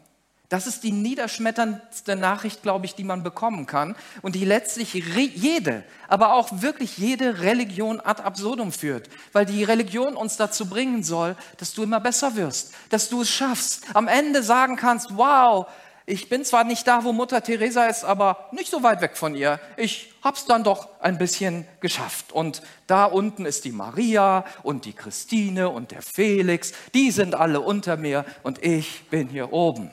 Das 0.54 0.68
ist 0.68 0.84
die 0.84 0.92
niederschmetterndste 0.92 2.14
Nachricht, 2.14 2.62
glaube 2.62 2.86
ich, 2.86 2.94
die 2.94 3.02
man 3.02 3.24
bekommen 3.24 3.66
kann 3.66 3.96
und 4.22 4.36
die 4.36 4.44
letztlich 4.44 4.94
jede, 4.94 5.82
aber 6.06 6.34
auch 6.34 6.62
wirklich 6.62 6.96
jede 6.96 7.40
Religion 7.40 7.98
ad 7.98 8.22
absurdum 8.22 8.70
führt, 8.70 9.10
weil 9.32 9.46
die 9.46 9.64
Religion 9.64 10.14
uns 10.14 10.36
dazu 10.36 10.66
bringen 10.66 11.02
soll, 11.02 11.34
dass 11.56 11.74
du 11.74 11.82
immer 11.82 11.98
besser 11.98 12.36
wirst, 12.36 12.72
dass 12.90 13.08
du 13.08 13.22
es 13.22 13.30
schaffst, 13.30 13.82
am 13.94 14.06
Ende 14.06 14.44
sagen 14.44 14.76
kannst, 14.76 15.16
wow, 15.16 15.66
ich 16.06 16.28
bin 16.28 16.44
zwar 16.44 16.62
nicht 16.62 16.86
da, 16.86 17.02
wo 17.02 17.12
Mutter 17.12 17.42
Teresa 17.42 17.86
ist, 17.86 18.04
aber 18.04 18.48
nicht 18.52 18.70
so 18.70 18.84
weit 18.84 19.00
weg 19.00 19.16
von 19.16 19.34
ihr. 19.34 19.58
Ich 19.76 20.12
hab's 20.22 20.44
dann 20.44 20.62
doch 20.62 21.00
ein 21.00 21.18
bisschen 21.18 21.66
geschafft. 21.80 22.30
Und 22.30 22.62
da 22.86 23.06
unten 23.06 23.44
ist 23.44 23.64
die 23.64 23.72
Maria 23.72 24.44
und 24.62 24.84
die 24.84 24.92
Christine 24.92 25.70
und 25.70 25.90
der 25.90 26.02
Felix. 26.02 26.74
Die 26.94 27.10
sind 27.10 27.34
alle 27.34 27.60
unter 27.60 27.96
mir 27.96 28.24
und 28.44 28.62
ich 28.62 29.08
bin 29.10 29.28
hier 29.28 29.52
oben. 29.52 29.90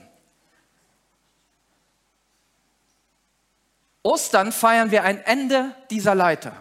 Ostern 4.04 4.52
feiern 4.52 4.92
wir 4.92 5.04
ein 5.04 5.24
Ende 5.24 5.76
dieser 5.90 6.16
Leiter. 6.16 6.54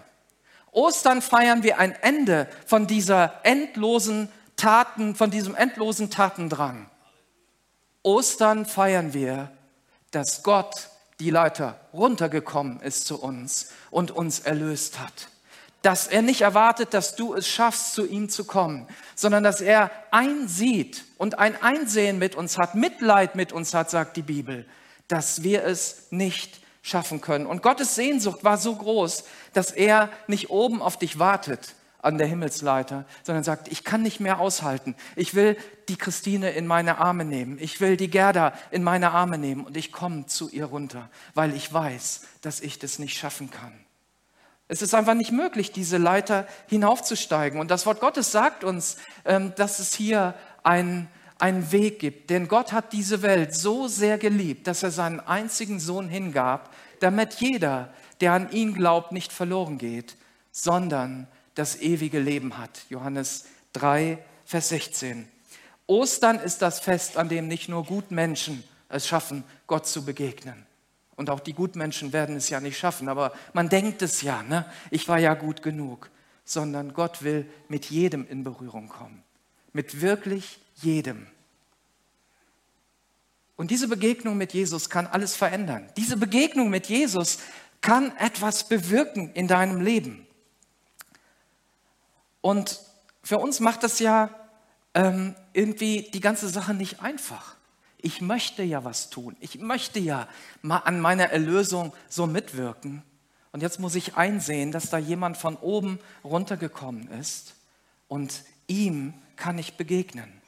Ostern 0.72 1.22
feiern 1.22 1.62
wir 1.62 1.78
ein 1.78 1.92
Ende 1.92 2.48
von 2.66 2.86
dieser 2.86 3.40
endlosen 3.44 4.28
Taten, 4.56 5.14
von 5.14 5.30
diesem 5.30 5.54
endlosen 5.54 6.10
Tatendrang. 6.10 6.88
Ostern 8.02 8.66
feiern 8.66 9.14
wir, 9.14 9.50
dass 10.10 10.42
Gott 10.42 10.90
die 11.18 11.30
Leiter 11.30 11.80
runtergekommen 11.92 12.80
ist 12.80 13.06
zu 13.06 13.20
uns 13.20 13.72
und 13.90 14.10
uns 14.10 14.40
erlöst 14.40 14.98
hat. 14.98 15.28
Dass 15.82 16.08
er 16.08 16.20
nicht 16.20 16.42
erwartet, 16.42 16.92
dass 16.92 17.16
du 17.16 17.34
es 17.34 17.48
schaffst, 17.48 17.94
zu 17.94 18.06
ihm 18.06 18.28
zu 18.28 18.44
kommen, 18.44 18.86
sondern 19.14 19.42
dass 19.42 19.62
er 19.62 19.90
einsieht 20.10 21.04
und 21.16 21.38
ein 21.38 21.60
Einsehen 21.60 22.18
mit 22.18 22.34
uns 22.34 22.58
hat, 22.58 22.74
Mitleid 22.74 23.34
mit 23.34 23.52
uns 23.52 23.72
hat, 23.72 23.90
sagt 23.90 24.16
die 24.16 24.22
Bibel, 24.22 24.66
dass 25.08 25.42
wir 25.42 25.64
es 25.64 26.06
nicht 26.10 26.59
schaffen 26.82 27.20
können. 27.20 27.46
Und 27.46 27.62
Gottes 27.62 27.94
Sehnsucht 27.94 28.44
war 28.44 28.56
so 28.56 28.74
groß, 28.74 29.24
dass 29.52 29.70
er 29.70 30.08
nicht 30.26 30.50
oben 30.50 30.82
auf 30.82 30.98
dich 30.98 31.18
wartet, 31.18 31.74
an 32.02 32.18
der 32.18 32.26
Himmelsleiter, 32.26 33.04
sondern 33.22 33.44
sagt, 33.44 33.68
ich 33.68 33.84
kann 33.84 34.02
nicht 34.02 34.20
mehr 34.20 34.40
aushalten. 34.40 34.94
Ich 35.16 35.34
will 35.34 35.56
die 35.88 35.96
Christine 35.96 36.50
in 36.50 36.66
meine 36.66 36.98
Arme 36.98 37.24
nehmen. 37.24 37.58
Ich 37.60 37.80
will 37.80 37.96
die 37.96 38.08
Gerda 38.08 38.54
in 38.70 38.82
meine 38.82 39.10
Arme 39.10 39.36
nehmen 39.36 39.64
und 39.64 39.76
ich 39.76 39.92
komme 39.92 40.26
zu 40.26 40.48
ihr 40.48 40.66
runter, 40.66 41.10
weil 41.34 41.54
ich 41.54 41.72
weiß, 41.72 42.22
dass 42.40 42.60
ich 42.60 42.78
das 42.78 42.98
nicht 42.98 43.18
schaffen 43.18 43.50
kann. 43.50 43.72
Es 44.66 44.82
ist 44.82 44.94
einfach 44.94 45.14
nicht 45.14 45.32
möglich, 45.32 45.72
diese 45.72 45.98
Leiter 45.98 46.46
hinaufzusteigen. 46.68 47.58
Und 47.58 47.70
das 47.70 47.86
Wort 47.86 48.00
Gottes 48.00 48.30
sagt 48.30 48.62
uns, 48.62 48.98
ähm, 49.24 49.52
dass 49.56 49.80
es 49.80 49.92
hier 49.92 50.34
einen, 50.62 51.08
einen 51.40 51.72
Weg 51.72 51.98
gibt. 51.98 52.30
Denn 52.30 52.48
Gott 52.48 52.72
hat 52.72 52.92
diese 52.92 53.22
Welt 53.22 53.54
so 53.54 53.88
sehr 53.88 54.18
geliebt, 54.18 54.66
dass 54.66 54.82
er 54.82 54.90
seinen 54.90 55.20
einzigen 55.20 55.80
Sohn 55.80 56.08
hingab, 56.08 56.74
damit 57.00 57.34
jeder, 57.34 57.92
der 58.20 58.32
an 58.32 58.50
ihn 58.52 58.74
glaubt, 58.74 59.12
nicht 59.12 59.32
verloren 59.32 59.78
geht, 59.78 60.16
sondern 60.52 61.26
das 61.54 61.80
ewige 61.80 62.18
Leben 62.18 62.58
hat. 62.58 62.84
Johannes 62.88 63.46
3, 63.72 64.18
Vers 64.44 64.68
16. 64.70 65.28
Ostern 65.86 66.38
ist 66.38 66.62
das 66.62 66.80
Fest, 66.80 67.16
an 67.16 67.28
dem 67.28 67.48
nicht 67.48 67.68
nur 67.68 67.84
Gutmenschen 67.84 68.62
es 68.88 69.06
schaffen, 69.06 69.44
Gott 69.66 69.86
zu 69.86 70.04
begegnen. 70.04 70.66
Und 71.16 71.30
auch 71.30 71.40
die 71.40 71.52
Gutmenschen 71.52 72.12
werden 72.12 72.36
es 72.36 72.48
ja 72.48 72.60
nicht 72.60 72.78
schaffen, 72.78 73.08
aber 73.08 73.32
man 73.52 73.68
denkt 73.68 74.02
es 74.02 74.22
ja, 74.22 74.42
ne? 74.42 74.66
ich 74.90 75.08
war 75.08 75.18
ja 75.18 75.34
gut 75.34 75.62
genug, 75.62 76.10
sondern 76.44 76.94
Gott 76.94 77.22
will 77.22 77.46
mit 77.68 77.86
jedem 77.86 78.26
in 78.26 78.42
Berührung 78.42 78.88
kommen. 78.88 79.22
Mit 79.72 80.00
wirklich 80.00 80.60
jedem. 80.82 81.26
Und 83.56 83.70
diese 83.70 83.88
Begegnung 83.88 84.38
mit 84.38 84.54
Jesus 84.54 84.88
kann 84.88 85.06
alles 85.06 85.36
verändern. 85.36 85.90
Diese 85.96 86.16
Begegnung 86.16 86.70
mit 86.70 86.86
Jesus 86.86 87.40
kann 87.80 88.16
etwas 88.16 88.68
bewirken 88.68 89.32
in 89.34 89.48
deinem 89.48 89.80
Leben. 89.80 90.26
Und 92.40 92.80
für 93.22 93.38
uns 93.38 93.60
macht 93.60 93.82
das 93.82 93.98
ja 93.98 94.30
ähm, 94.94 95.34
irgendwie 95.52 96.10
die 96.12 96.20
ganze 96.20 96.48
Sache 96.48 96.74
nicht 96.74 97.02
einfach. 97.02 97.56
Ich 97.98 98.22
möchte 98.22 98.62
ja 98.62 98.84
was 98.84 99.10
tun. 99.10 99.36
Ich 99.40 99.58
möchte 99.58 99.98
ja 99.98 100.26
mal 100.62 100.78
an 100.78 101.00
meiner 101.00 101.30
Erlösung 101.30 101.92
so 102.08 102.26
mitwirken. 102.26 103.02
Und 103.52 103.62
jetzt 103.62 103.78
muss 103.78 103.94
ich 103.94 104.16
einsehen, 104.16 104.72
dass 104.72 104.90
da 104.90 104.96
jemand 104.96 105.36
von 105.36 105.56
oben 105.56 105.98
runtergekommen 106.24 107.08
ist 107.10 107.54
und 108.08 108.44
ihm 108.68 109.12
kann 109.36 109.58
ich 109.58 109.76
begegnen. 109.76 110.39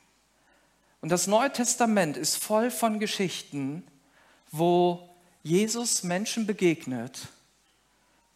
Und 1.02 1.10
das 1.10 1.26
Neue 1.26 1.52
Testament 1.52 2.16
ist 2.16 2.36
voll 2.36 2.70
von 2.70 3.00
Geschichten, 3.00 3.82
wo 4.52 5.10
Jesus 5.42 6.04
Menschen 6.04 6.46
begegnet, 6.46 7.26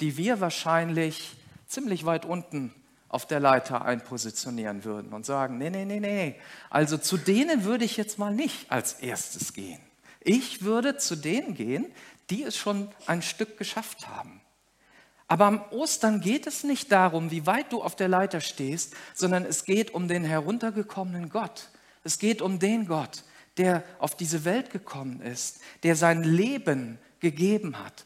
die 0.00 0.16
wir 0.16 0.40
wahrscheinlich 0.40 1.36
ziemlich 1.68 2.04
weit 2.04 2.24
unten 2.24 2.74
auf 3.08 3.24
der 3.24 3.38
Leiter 3.38 3.84
einpositionieren 3.84 4.82
würden 4.82 5.12
und 5.12 5.24
sagen, 5.24 5.58
nee, 5.58 5.70
nee, 5.70 5.84
nee, 5.84 6.00
nee, 6.00 6.34
also 6.68 6.98
zu 6.98 7.16
denen 7.16 7.62
würde 7.62 7.84
ich 7.84 7.96
jetzt 7.96 8.18
mal 8.18 8.34
nicht 8.34 8.70
als 8.70 8.94
erstes 8.94 9.52
gehen. 9.52 9.80
Ich 10.20 10.62
würde 10.62 10.96
zu 10.96 11.14
denen 11.14 11.54
gehen, 11.54 11.86
die 12.30 12.42
es 12.42 12.56
schon 12.56 12.88
ein 13.06 13.22
Stück 13.22 13.58
geschafft 13.58 14.08
haben. 14.08 14.40
Aber 15.28 15.44
am 15.44 15.62
Ostern 15.70 16.20
geht 16.20 16.48
es 16.48 16.64
nicht 16.64 16.90
darum, 16.90 17.30
wie 17.30 17.46
weit 17.46 17.72
du 17.72 17.80
auf 17.80 17.94
der 17.94 18.08
Leiter 18.08 18.40
stehst, 18.40 18.94
sondern 19.14 19.44
es 19.44 19.64
geht 19.64 19.94
um 19.94 20.08
den 20.08 20.24
heruntergekommenen 20.24 21.30
Gott. 21.30 21.68
Es 22.06 22.18
geht 22.18 22.40
um 22.40 22.58
den 22.58 22.86
Gott, 22.86 23.24
der 23.56 23.84
auf 23.98 24.16
diese 24.16 24.44
Welt 24.44 24.70
gekommen 24.70 25.20
ist, 25.20 25.60
der 25.82 25.96
sein 25.96 26.22
Leben 26.22 26.98
gegeben 27.20 27.78
hat. 27.78 28.04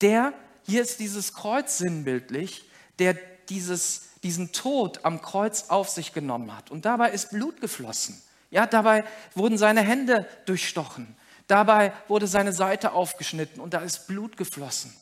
Der, 0.00 0.32
hier 0.66 0.82
ist 0.82 1.00
dieses 1.00 1.34
Kreuz 1.34 1.78
sinnbildlich, 1.78 2.64
der 2.98 3.14
dieses 3.48 4.14
diesen 4.24 4.52
Tod 4.52 5.04
am 5.04 5.20
Kreuz 5.20 5.66
auf 5.68 5.90
sich 5.90 6.12
genommen 6.12 6.56
hat. 6.56 6.70
Und 6.70 6.86
dabei 6.86 7.10
ist 7.10 7.30
Blut 7.30 7.60
geflossen. 7.60 8.20
Ja, 8.50 8.66
dabei 8.66 9.04
wurden 9.34 9.58
seine 9.58 9.82
Hände 9.82 10.26
durchstochen. 10.46 11.14
Dabei 11.46 11.92
wurde 12.08 12.26
seine 12.26 12.54
Seite 12.54 12.92
aufgeschnitten 12.92 13.60
und 13.60 13.74
da 13.74 13.80
ist 13.80 14.06
Blut 14.06 14.38
geflossen. 14.38 14.94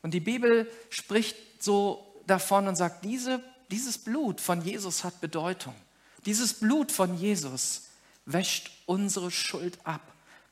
Und 0.00 0.14
die 0.14 0.20
Bibel 0.20 0.70
spricht 0.90 1.36
so 1.58 2.14
davon 2.26 2.68
und 2.68 2.76
sagt, 2.76 3.04
diese, 3.04 3.42
dieses 3.70 3.98
Blut 3.98 4.40
von 4.40 4.62
Jesus 4.62 5.02
hat 5.02 5.20
Bedeutung. 5.20 5.74
Dieses 6.26 6.54
Blut 6.54 6.92
von 6.92 7.16
Jesus 7.18 7.88
wäscht 8.26 8.70
unsere 8.86 9.30
Schuld 9.30 9.78
ab. 9.84 10.00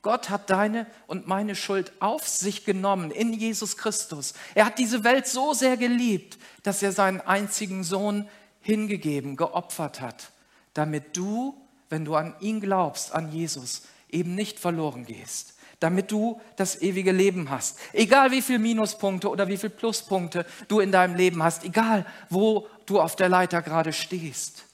Gott 0.01 0.29
hat 0.29 0.49
deine 0.49 0.87
und 1.05 1.27
meine 1.27 1.55
Schuld 1.55 1.91
auf 1.99 2.27
sich 2.27 2.65
genommen 2.65 3.11
in 3.11 3.33
Jesus 3.33 3.77
Christus. 3.77 4.33
Er 4.55 4.65
hat 4.65 4.79
diese 4.79 5.03
Welt 5.03 5.27
so 5.27 5.53
sehr 5.53 5.77
geliebt, 5.77 6.39
dass 6.63 6.81
er 6.81 6.91
seinen 6.91 7.21
einzigen 7.21 7.83
Sohn 7.83 8.27
hingegeben, 8.61 9.35
geopfert 9.35 10.01
hat, 10.01 10.31
damit 10.73 11.15
du, 11.15 11.55
wenn 11.89 12.03
du 12.03 12.15
an 12.15 12.35
ihn 12.39 12.61
glaubst, 12.61 13.13
an 13.13 13.31
Jesus, 13.31 13.83
eben 14.09 14.33
nicht 14.33 14.59
verloren 14.59 15.05
gehst, 15.05 15.53
damit 15.79 16.11
du 16.11 16.41
das 16.55 16.81
ewige 16.81 17.11
Leben 17.11 17.49
hast. 17.49 17.77
Egal 17.93 18.31
wie 18.31 18.41
viele 18.41 18.59
Minuspunkte 18.59 19.29
oder 19.29 19.47
wie 19.47 19.57
viele 19.57 19.71
Pluspunkte 19.71 20.45
du 20.67 20.79
in 20.79 20.91
deinem 20.91 21.15
Leben 21.15 21.43
hast, 21.43 21.63
egal 21.63 22.05
wo 22.29 22.67
du 22.87 22.99
auf 22.99 23.15
der 23.15 23.29
Leiter 23.29 23.61
gerade 23.61 23.93
stehst. 23.93 24.65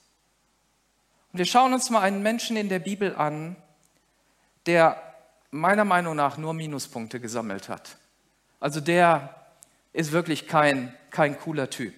Und 1.32 1.38
wir 1.38 1.46
schauen 1.46 1.74
uns 1.74 1.90
mal 1.90 2.00
einen 2.00 2.22
Menschen 2.22 2.56
in 2.56 2.68
der 2.68 2.78
Bibel 2.78 3.14
an, 3.14 3.56
der 4.66 5.02
meiner 5.50 5.84
Meinung 5.84 6.16
nach 6.16 6.36
nur 6.36 6.54
Minuspunkte 6.54 7.20
gesammelt 7.20 7.68
hat. 7.68 7.96
Also 8.60 8.80
der 8.80 9.34
ist 9.92 10.12
wirklich 10.12 10.46
kein, 10.46 10.94
kein 11.10 11.38
cooler 11.38 11.70
Typ. 11.70 11.94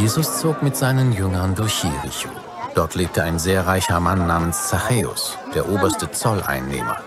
Jesus 0.00 0.40
zog 0.40 0.62
mit 0.62 0.76
seinen 0.76 1.12
Jüngern 1.12 1.54
durch 1.54 1.84
Jericho. 1.84 2.39
Dort 2.74 2.94
lebte 2.94 3.22
ein 3.22 3.38
sehr 3.38 3.66
reicher 3.66 4.00
Mann 4.00 4.26
namens 4.26 4.68
Zachäus, 4.68 5.36
der 5.54 5.68
oberste 5.68 6.10
Zolleinnehmer. 6.10 6.98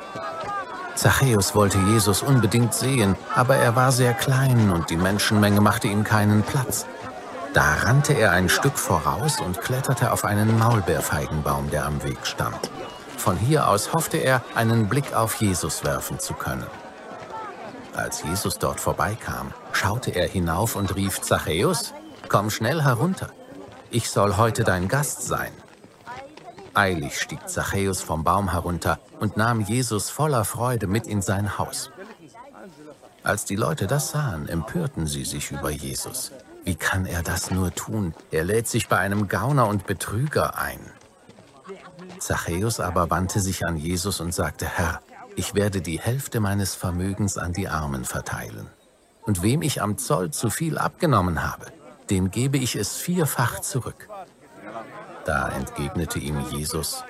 Zachäus 0.95 1.55
wollte 1.55 1.79
Jesus 1.79 2.21
unbedingt 2.21 2.73
sehen, 2.73 3.15
aber 3.33 3.55
er 3.55 3.75
war 3.75 3.91
sehr 3.91 4.13
klein 4.13 4.71
und 4.71 4.89
die 4.89 4.97
Menschenmenge 4.97 5.61
machte 5.61 5.87
ihm 5.87 6.03
keinen 6.03 6.43
Platz. 6.43 6.85
Da 7.53 7.73
rannte 7.83 8.13
er 8.13 8.31
ein 8.31 8.49
Stück 8.49 8.77
voraus 8.77 9.39
und 9.39 9.61
kletterte 9.61 10.11
auf 10.11 10.25
einen 10.25 10.57
Maulbeerfeigenbaum, 10.57 11.69
der 11.69 11.85
am 11.85 12.03
Weg 12.03 12.25
stand. 12.25 12.71
Von 13.17 13.37
hier 13.37 13.69
aus 13.69 13.93
hoffte 13.93 14.17
er, 14.17 14.41
einen 14.55 14.89
Blick 14.89 15.13
auf 15.13 15.35
Jesus 15.35 15.83
werfen 15.83 16.19
zu 16.19 16.33
können. 16.33 16.67
Als 17.95 18.23
Jesus 18.23 18.57
dort 18.57 18.79
vorbeikam, 18.79 19.51
schaute 19.71 20.11
er 20.11 20.27
hinauf 20.27 20.75
und 20.75 20.95
rief, 20.95 21.21
Zachäus, 21.21 21.93
komm 22.27 22.49
schnell 22.49 22.81
herunter. 22.81 23.29
Ich 23.93 24.09
soll 24.09 24.37
heute 24.37 24.63
dein 24.63 24.87
Gast 24.87 25.21
sein. 25.21 25.51
Eilig 26.73 27.21
stieg 27.21 27.47
Zachäus 27.47 28.01
vom 28.01 28.23
Baum 28.23 28.51
herunter 28.51 28.97
und 29.19 29.37
nahm 29.37 29.61
Jesus 29.61 30.09
voller 30.09 30.45
Freude 30.45 30.87
mit 30.87 31.05
in 31.05 31.21
sein 31.21 31.59
Haus. 31.59 31.91
Als 33.21 33.45
die 33.45 33.55
Leute 33.55 33.85
das 33.85 34.09
sahen, 34.09 34.49
empörten 34.49 35.05
sie 35.05 35.23
sich 35.25 35.51
über 35.51 35.69
Jesus. 35.69 36.31
Wie 36.63 36.73
kann 36.73 37.05
er 37.05 37.21
das 37.21 37.51
nur 37.51 37.75
tun? 37.75 38.15
Er 38.31 38.43
lädt 38.43 38.67
sich 38.67 38.87
bei 38.89 38.97
einem 38.97 39.27
Gauner 39.27 39.67
und 39.67 39.85
Betrüger 39.85 40.57
ein. 40.57 40.79
Zachäus 42.17 42.79
aber 42.79 43.11
wandte 43.11 43.41
sich 43.41 43.63
an 43.63 43.77
Jesus 43.77 44.19
und 44.21 44.33
sagte, 44.33 44.65
Herr, 44.65 45.01
ich 45.35 45.53
werde 45.53 45.81
die 45.81 45.99
Hälfte 45.99 46.39
meines 46.39 46.73
Vermögens 46.73 47.37
an 47.37 47.53
die 47.53 47.67
Armen 47.67 48.05
verteilen. 48.05 48.65
Und 49.21 49.43
wem 49.43 49.61
ich 49.61 49.83
am 49.83 49.99
Zoll 49.99 50.31
zu 50.31 50.49
viel 50.49 50.79
abgenommen 50.79 51.43
habe, 51.43 51.67
dem 52.09 52.31
gebe 52.31 52.57
ich 52.57 52.75
es 52.75 52.95
vierfach 52.95 53.59
zurück. 53.61 54.09
Da 55.25 55.49
entgegnete 55.49 56.19
ihm 56.19 56.39
Jesus, 56.51 57.03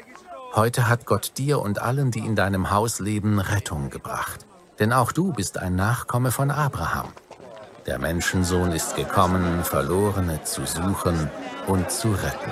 Heute 0.56 0.88
hat 0.88 1.08
Gott 1.08 1.40
dir 1.40 1.60
und 1.62 1.80
allen, 1.80 2.12
die 2.12 2.20
in 2.20 2.36
deinem 2.36 2.70
Haus 2.70 3.00
leben, 3.00 3.40
Rettung 3.40 3.90
gebracht. 3.90 4.46
Denn 4.78 4.94
auch 4.94 5.12
du 5.12 5.34
bist 5.34 5.58
ein 5.58 5.76
Nachkomme 5.76 6.30
von 6.30 6.52
Abraham. 6.52 7.12
Der 7.88 7.98
Menschensohn 7.98 8.72
ist 8.72 8.96
gekommen, 8.96 9.64
Verlorene 9.64 10.44
zu 10.44 10.64
suchen 10.68 11.32
und 11.66 11.90
zu 11.90 12.12
retten. 12.12 12.52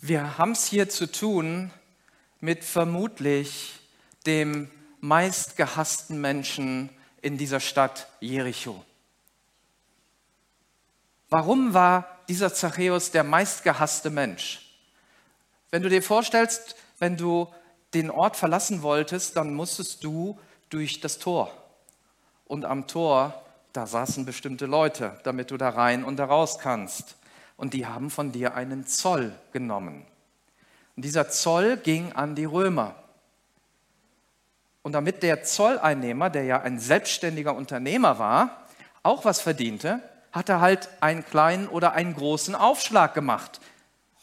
Wir 0.00 0.38
haben 0.38 0.52
es 0.52 0.66
hier 0.66 0.88
zu 0.88 1.10
tun 1.10 1.72
mit 2.42 2.64
vermutlich 2.64 3.78
dem 4.26 4.68
meistgehassten 5.00 6.20
Menschen 6.20 6.90
in 7.22 7.38
dieser 7.38 7.60
Stadt 7.60 8.08
Jericho. 8.20 8.84
Warum 11.30 11.72
war 11.72 12.18
dieser 12.28 12.52
Zachäus 12.52 13.12
der 13.12 13.22
meistgehasste 13.22 14.10
Mensch? 14.10 14.76
Wenn 15.70 15.82
du 15.82 15.88
dir 15.88 16.02
vorstellst, 16.02 16.74
wenn 16.98 17.16
du 17.16 17.48
den 17.94 18.10
Ort 18.10 18.36
verlassen 18.36 18.82
wolltest, 18.82 19.36
dann 19.36 19.54
musstest 19.54 20.02
du 20.02 20.38
durch 20.68 21.00
das 21.00 21.18
Tor. 21.18 21.56
und 22.52 22.66
am 22.66 22.86
Tor, 22.86 23.40
da 23.72 23.86
saßen 23.86 24.26
bestimmte 24.26 24.66
Leute, 24.66 25.18
damit 25.22 25.50
du 25.50 25.56
da 25.56 25.70
rein 25.70 26.04
und 26.04 26.16
da 26.16 26.26
raus 26.26 26.58
kannst. 26.58 27.16
Und 27.56 27.72
die 27.72 27.86
haben 27.86 28.10
von 28.10 28.30
dir 28.30 28.54
einen 28.54 28.86
Zoll 28.86 29.32
genommen. 29.52 30.04
Und 30.96 31.04
dieser 31.04 31.28
Zoll 31.30 31.76
ging 31.76 32.12
an 32.12 32.34
die 32.34 32.44
Römer. 32.44 32.94
Und 34.82 34.92
damit 34.92 35.22
der 35.22 35.44
Zolleinnehmer, 35.44 36.28
der 36.28 36.44
ja 36.44 36.60
ein 36.60 36.78
selbstständiger 36.78 37.54
Unternehmer 37.54 38.18
war, 38.18 38.66
auch 39.02 39.24
was 39.24 39.40
verdiente, 39.40 40.00
hat 40.32 40.48
er 40.48 40.60
halt 40.60 40.88
einen 41.00 41.24
kleinen 41.24 41.68
oder 41.68 41.92
einen 41.92 42.14
großen 42.14 42.54
Aufschlag 42.54 43.14
gemacht. 43.14 43.60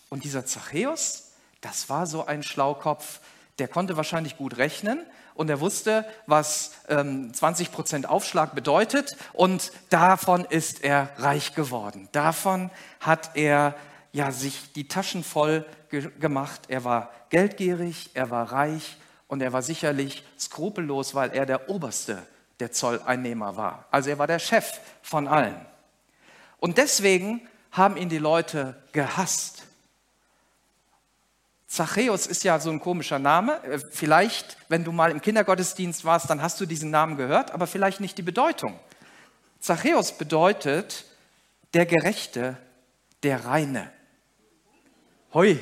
Und 0.10 0.24
dieser 0.24 0.46
Zachäus, 0.46 1.32
das 1.62 1.90
war 1.90 2.08
so 2.08 2.26
ein 2.26 2.44
Schlaukopf, 2.44 3.20
der 3.60 3.68
konnte 3.68 3.98
wahrscheinlich 3.98 4.38
gut 4.38 4.58
rechnen 4.58 5.06
und 5.36 5.50
er 5.50 5.60
wusste, 5.60 6.06
was 6.26 6.72
ähm, 6.88 7.32
20% 7.32 8.06
Aufschlag 8.06 8.56
bedeutet 8.56 9.16
und 9.34 9.72
davon 9.90 10.46
ist 10.46 10.84
er 10.84 11.10
reich 11.18 11.56
geworden. 11.56 12.10
Davon 12.12 12.72
hat 13.00 13.32
er 13.36 13.76
ja 14.12 14.32
sich 14.32 14.72
die 14.74 14.88
Taschen 14.88 15.24
voll 15.24 15.66
ge 15.89 16.10
gemacht. 16.20 16.62
Er 16.68 16.84
war 16.84 17.12
geldgierig, 17.30 18.12
er 18.13 18.30
war 18.30 18.51
reich 18.51 18.98
und 19.28 19.42
er 19.42 19.54
war 19.54 19.62
sicherlich 19.62 20.24
skrupellos, 20.39 21.16
weil 21.16 21.32
er 21.32 21.46
der 21.46 21.70
Oberste 21.70 22.24
der 22.60 22.72
Zolleinnehmer 22.72 23.56
war. 23.56 23.86
Also 23.92 24.10
er 24.10 24.20
war 24.20 24.28
der 24.28 24.39
Chef 24.39 24.80
von 25.01 25.28
allen. 25.28 25.66
Und 26.58 26.78
deswegen 26.78 27.48
haben 27.72 27.98
ihn 27.98 28.10
die 28.10 28.18
Leute 28.18 28.75
gehasst. 28.92 29.63
Zachäus 31.68 32.25
ist 32.25 32.44
ja 32.44 32.60
so 32.60 32.72
ein 32.72 32.80
komischer 32.80 33.20
Name. 33.20 33.63
Äh, 33.63 33.80
vielleicht, 33.80 34.58
wenn 34.70 34.84
du 34.84 34.92
mal 34.92 35.12
im 35.12 35.22
Kindergottesdienst 35.22 36.04
warst, 36.04 36.30
dann 36.30 36.42
hast 36.42 36.60
du 36.60 36.66
diesen 36.66 36.89
Namen 36.89 37.16
gehört, 37.16 37.51
aber 37.51 37.68
vielleicht 37.68 38.00
nicht 38.00 38.18
die 38.18 38.24
Bedeutung. 38.24 38.80
Zachäus 39.60 40.18
bedeutet 40.18 41.06
der 41.75 41.86
Gerechte, 41.86 42.58
der 43.22 43.46
Reine. 43.46 43.92
Hoi. 45.32 45.60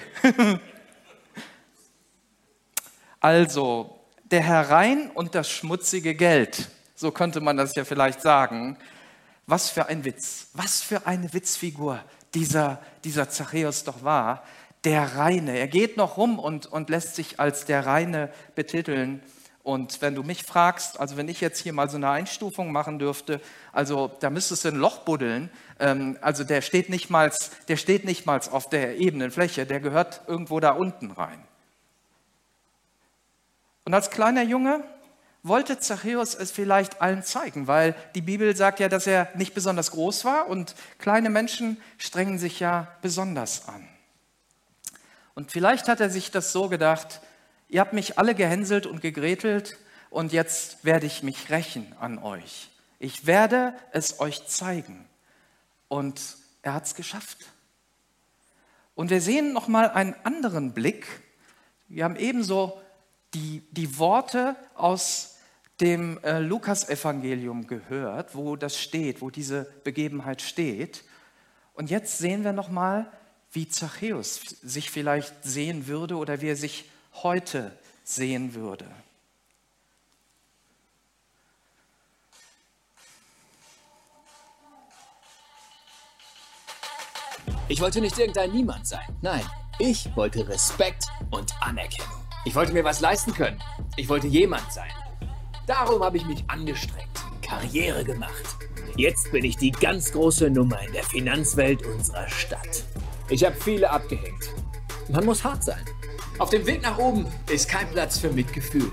also, 3.20 4.00
der 4.24 4.42
Herr 4.42 4.70
Rein 4.70 5.12
und 5.14 5.36
das 5.36 5.50
schmutzige 5.50 6.16
Geld. 6.16 6.70
So 6.96 7.12
könnte 7.12 7.42
man 7.42 7.58
das 7.58 7.76
ja 7.76 7.84
vielleicht 7.84 8.22
sagen. 8.22 8.78
Was 9.46 9.70
für 9.70 9.88
ein 9.88 10.06
Witz, 10.06 10.52
was 10.54 10.82
für 10.82 11.06
eine 11.06 11.34
Witzfigur 11.34 12.02
dieser, 12.34 12.82
dieser 13.04 13.30
Zachäus 13.30 13.84
doch 13.84 14.04
war 14.04 14.44
der 14.86 15.18
Reine. 15.18 15.58
Er 15.58 15.68
geht 15.68 15.98
noch 15.98 16.16
rum 16.16 16.40
und, 16.40 16.66
und 16.66 16.90
lässt 16.90 17.16
sich 17.16 17.42
als 17.42 17.66
der 17.66 17.86
Reine 17.86 18.32
betiteln. 18.56 19.22
Und 19.68 20.01
wenn 20.01 20.16
du 20.16 20.24
mich 20.24 20.44
fragst, 20.44 20.98
also 20.98 21.18
wenn 21.18 21.27
ich 21.27 21.42
jetzt 21.42 21.60
hier 21.60 21.74
mal 21.74 21.90
so 21.90 21.98
eine 21.98 22.10
Einstufung 22.10 22.72
machen 22.72 23.00
dürfte, 23.00 23.42
also 23.74 24.10
da 24.22 24.30
müsstest 24.30 24.64
du 24.64 24.70
ein 24.70 24.77
Loch 24.77 25.00
buddeln. 25.00 25.50
Ähm, 25.77 26.18
also 26.22 26.46
der 26.46 26.62
steht, 26.62 26.88
nicht 26.88 27.10
mal, 27.10 27.34
der 27.68 27.75
steht 27.75 28.06
nicht 28.06 28.25
mal 28.25 28.40
auf 28.50 28.70
der 28.70 28.96
ebenen 28.96 29.30
Fläche, 29.30 29.66
der 29.66 29.82
gehört 29.82 30.22
irgendwo 30.25 30.62
da 30.62 30.72
unten 30.72 31.12
rein. 31.12 31.44
Und 33.84 33.94
als 33.94 34.10
kleiner 34.10 34.44
Junge 34.44 34.86
wollte 35.44 35.77
Zachäus 35.80 36.34
es 36.34 36.50
vielleicht 36.50 37.01
allen 37.01 37.24
zeigen, 37.24 37.68
weil 37.68 37.94
die 38.16 38.22
Bibel 38.22 38.56
sagt 38.56 38.80
ja, 38.80 38.88
dass 38.88 39.06
er 39.06 39.27
nicht 39.36 39.53
besonders 39.53 39.92
groß 39.92 40.24
war 40.24 40.48
und 40.48 40.75
kleine 40.98 41.30
Menschen 41.30 41.75
strengen 41.98 42.40
sich 42.40 42.62
ja 42.62 42.88
besonders 43.01 43.68
an. 43.68 43.86
Und 45.36 45.51
vielleicht 45.51 45.90
hat 45.90 46.00
er 46.00 46.10
sich 46.10 46.32
das 46.32 46.53
so 46.53 46.70
gedacht, 46.70 47.20
ihr 47.70 47.82
habt 47.82 47.94
mich 47.94 48.18
alle 48.18 48.36
gehänselt 48.36 48.86
und 48.86 49.01
gegretelt 49.01 49.77
und 50.10 50.32
jetzt 50.32 50.86
werde 50.86 51.06
ich 51.06 51.24
mich 51.24 51.50
rächen 51.50 51.94
an 52.00 52.20
euch. 52.20 52.70
Ich 53.00 53.25
werde 53.25 53.74
es 53.92 54.20
euch 54.20 54.48
zeigen. 54.48 55.08
Und 55.88 56.38
er 56.62 56.74
hat 56.74 56.86
es 56.86 56.96
geschafft. 56.96 57.46
Und 58.96 59.10
wir 59.10 59.22
sehen 59.22 59.53
nochmal 59.53 59.90
einen 59.92 60.16
anderen 60.24 60.74
Blick. 60.74 61.06
Wir 61.88 62.03
haben 62.03 62.16
ebenso 62.16 62.82
die, 63.34 63.64
die 63.72 64.00
Worte 64.00 64.56
aus 64.74 65.38
dem 65.80 66.18
äh, 66.24 66.40
Lukas-Evangelium 66.40 67.68
gehört, 67.68 68.34
wo 68.34 68.56
das 68.56 68.80
steht, 68.80 69.22
wo 69.22 69.30
diese 69.30 69.72
Begebenheit 69.84 70.42
steht. 70.42 71.03
Und 71.74 71.92
jetzt 71.92 72.18
sehen 72.18 72.44
wir 72.44 72.53
nochmal, 72.53 73.12
wie 73.51 73.68
Zachäus 73.68 74.42
sich 74.64 74.90
vielleicht 74.90 75.44
sehen 75.44 75.88
würde 75.88 76.16
oder 76.16 76.42
wie 76.42 76.50
er 76.50 76.56
sich 76.56 76.90
heute 77.24 77.77
sehen 78.03 78.53
würde. 78.53 78.86
Ich 87.70 87.82
wollte 87.82 88.00
nicht 88.00 88.18
irgendein 88.18 88.51
Niemand 88.51 88.88
sein. 88.88 89.06
Nein, 89.22 89.44
ich 89.77 90.16
wollte 90.16 90.48
Respekt 90.48 91.08
und 91.32 91.53
Anerkennung. 91.62 92.08
Ich 92.46 92.56
wollte 92.56 92.72
mir 92.72 92.86
was 92.86 93.01
leisten 93.01 93.34
können. 93.34 93.62
Ich 93.98 94.08
wollte 94.08 94.27
jemand 94.27 94.72
sein. 94.72 94.92
Darum 95.66 96.01
habe 96.01 96.16
ich 96.16 96.25
mich 96.25 96.46
angestrengt, 96.48 97.25
Karriere 97.42 98.06
gemacht. 98.06 98.58
Jetzt 98.96 99.32
bin 99.34 99.44
ich 99.44 99.58
die 99.58 99.72
ganz 99.72 100.14
große 100.14 100.50
Nummer 100.50 100.82
in 100.82 100.94
der 100.94 101.03
Finanzwelt 101.03 101.86
unserer 101.86 102.30
Stadt. 102.30 102.86
Ich 103.30 103.44
habe 103.44 103.56
viele 103.56 103.90
abgehängt. 103.90 104.50
Man 105.10 105.25
muss 105.25 105.44
hart 105.44 105.64
sein. 105.64 105.84
Auf 106.40 106.52
dem 106.52 106.68
Weg 106.68 106.84
nach 106.84 107.00
oben 107.00 107.26
ist 107.52 107.68
kein 107.68 107.90
Platz 107.90 108.20
für 108.20 108.30
Mitgefühl. 108.30 108.92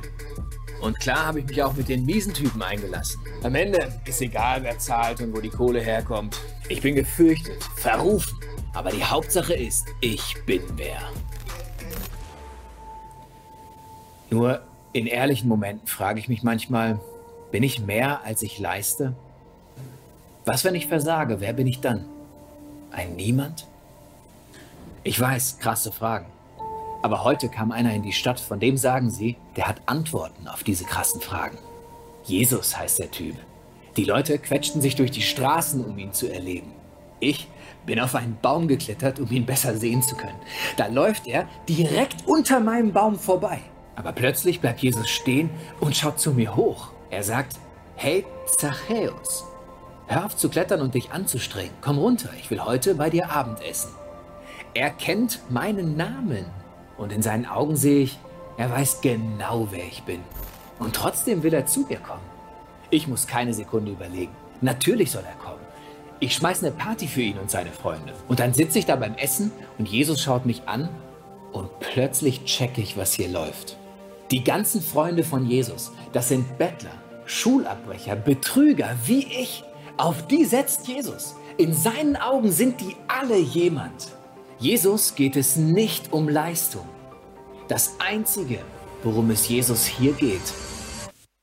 Und 0.80 0.98
klar 0.98 1.26
habe 1.26 1.40
ich 1.40 1.46
mich 1.46 1.62
auch 1.62 1.74
mit 1.74 1.88
den 1.88 2.06
miesen 2.06 2.32
Typen 2.32 2.62
eingelassen. 2.62 3.20
Am 3.42 3.54
Ende 3.54 3.92
ist 4.06 4.22
egal, 4.22 4.62
wer 4.62 4.78
zahlt 4.78 5.20
und 5.20 5.36
wo 5.36 5.40
die 5.40 5.50
Kohle 5.50 5.80
herkommt. 5.80 6.40
Ich 6.68 6.80
bin 6.80 6.94
gefürchtet, 6.94 7.62
verrufen. 7.76 8.38
Aber 8.72 8.90
die 8.90 9.04
Hauptsache 9.04 9.54
ist, 9.54 9.86
ich 10.00 10.36
bin 10.46 10.62
wer. 10.76 11.00
Nur 14.30 14.62
in 14.94 15.06
ehrlichen 15.06 15.48
Momenten 15.48 15.86
frage 15.86 16.20
ich 16.20 16.28
mich 16.28 16.42
manchmal, 16.42 16.98
bin 17.50 17.62
ich 17.62 17.80
mehr, 17.80 18.24
als 18.24 18.42
ich 18.42 18.58
leiste? 18.58 19.14
Was, 20.46 20.64
wenn 20.64 20.74
ich 20.74 20.86
versage? 20.86 21.40
Wer 21.40 21.52
bin 21.52 21.66
ich 21.66 21.80
dann? 21.80 22.06
Ein 22.90 23.16
Niemand? 23.16 23.66
Ich 25.02 25.20
weiß, 25.20 25.58
krasse 25.58 25.92
Fragen. 25.92 26.33
Aber 27.04 27.22
heute 27.22 27.50
kam 27.50 27.70
einer 27.70 27.92
in 27.92 28.02
die 28.02 28.14
Stadt, 28.14 28.40
von 28.40 28.58
dem 28.58 28.78
sagen 28.78 29.10
sie, 29.10 29.36
der 29.56 29.68
hat 29.68 29.82
Antworten 29.84 30.48
auf 30.48 30.64
diese 30.64 30.84
krassen 30.84 31.20
Fragen. 31.20 31.58
Jesus 32.22 32.78
heißt 32.78 32.98
der 32.98 33.10
Typ. 33.10 33.36
Die 33.98 34.04
Leute 34.04 34.38
quetschten 34.38 34.80
sich 34.80 34.96
durch 34.96 35.10
die 35.10 35.20
Straßen, 35.20 35.84
um 35.84 35.98
ihn 35.98 36.14
zu 36.14 36.32
erleben. 36.32 36.72
Ich 37.20 37.46
bin 37.84 38.00
auf 38.00 38.14
einen 38.14 38.38
Baum 38.40 38.68
geklettert, 38.68 39.20
um 39.20 39.30
ihn 39.30 39.44
besser 39.44 39.76
sehen 39.76 40.02
zu 40.02 40.16
können. 40.16 40.38
Da 40.78 40.86
läuft 40.86 41.26
er 41.26 41.46
direkt 41.68 42.26
unter 42.26 42.58
meinem 42.60 42.94
Baum 42.94 43.18
vorbei. 43.18 43.60
Aber 43.96 44.12
plötzlich 44.12 44.62
bleibt 44.62 44.80
Jesus 44.80 45.10
stehen 45.10 45.50
und 45.80 45.94
schaut 45.94 46.18
zu 46.18 46.32
mir 46.32 46.56
hoch. 46.56 46.88
Er 47.10 47.22
sagt, 47.22 47.58
hey 47.96 48.24
Zachäus, 48.56 49.44
hör 50.06 50.24
auf 50.24 50.36
zu 50.38 50.48
klettern 50.48 50.80
und 50.80 50.94
dich 50.94 51.10
anzustrengen. 51.10 51.74
Komm 51.82 51.98
runter, 51.98 52.30
ich 52.40 52.50
will 52.50 52.64
heute 52.64 52.94
bei 52.94 53.10
dir 53.10 53.30
Abendessen. 53.30 53.90
Er 54.72 54.88
kennt 54.88 55.42
meinen 55.50 55.98
Namen. 55.98 56.46
Und 56.96 57.12
in 57.12 57.22
seinen 57.22 57.46
Augen 57.46 57.76
sehe 57.76 58.02
ich, 58.02 58.18
er 58.56 58.70
weiß 58.70 59.00
genau, 59.00 59.68
wer 59.70 59.84
ich 59.84 60.02
bin. 60.04 60.20
Und 60.78 60.94
trotzdem 60.94 61.42
will 61.42 61.54
er 61.54 61.66
zu 61.66 61.80
mir 61.80 61.98
kommen. 61.98 62.22
Ich 62.90 63.08
muss 63.08 63.26
keine 63.26 63.54
Sekunde 63.54 63.92
überlegen. 63.92 64.32
Natürlich 64.60 65.10
soll 65.10 65.24
er 65.26 65.44
kommen. 65.44 65.60
Ich 66.20 66.34
schmeiße 66.34 66.66
eine 66.66 66.74
Party 66.74 67.08
für 67.08 67.22
ihn 67.22 67.38
und 67.38 67.50
seine 67.50 67.70
Freunde. 67.70 68.12
Und 68.28 68.40
dann 68.40 68.54
sitze 68.54 68.78
ich 68.78 68.86
da 68.86 68.96
beim 68.96 69.14
Essen 69.14 69.50
und 69.78 69.88
Jesus 69.88 70.22
schaut 70.22 70.46
mich 70.46 70.68
an 70.68 70.88
und 71.52 71.68
plötzlich 71.80 72.44
checke 72.44 72.80
ich, 72.80 72.96
was 72.96 73.12
hier 73.12 73.28
läuft. 73.28 73.76
Die 74.30 74.44
ganzen 74.44 74.80
Freunde 74.80 75.22
von 75.22 75.46
Jesus, 75.46 75.92
das 76.12 76.28
sind 76.28 76.56
Bettler, 76.56 76.94
Schulabbrecher, 77.26 78.16
Betrüger 78.16 78.96
wie 79.04 79.24
ich. 79.24 79.64
Auf 79.96 80.26
die 80.26 80.44
setzt 80.44 80.88
Jesus. 80.88 81.36
In 81.56 81.74
seinen 81.74 82.16
Augen 82.16 82.50
sind 82.50 82.80
die 82.80 82.96
alle 83.06 83.38
jemand. 83.38 84.08
Jesus 84.58 85.16
geht 85.16 85.34
es 85.36 85.56
nicht 85.56 86.12
um 86.12 86.28
Leistung. 86.28 86.86
Das 87.66 87.94
Einzige, 87.98 88.60
worum 89.02 89.30
es 89.30 89.48
Jesus 89.48 89.84
hier 89.84 90.12
geht, 90.12 90.54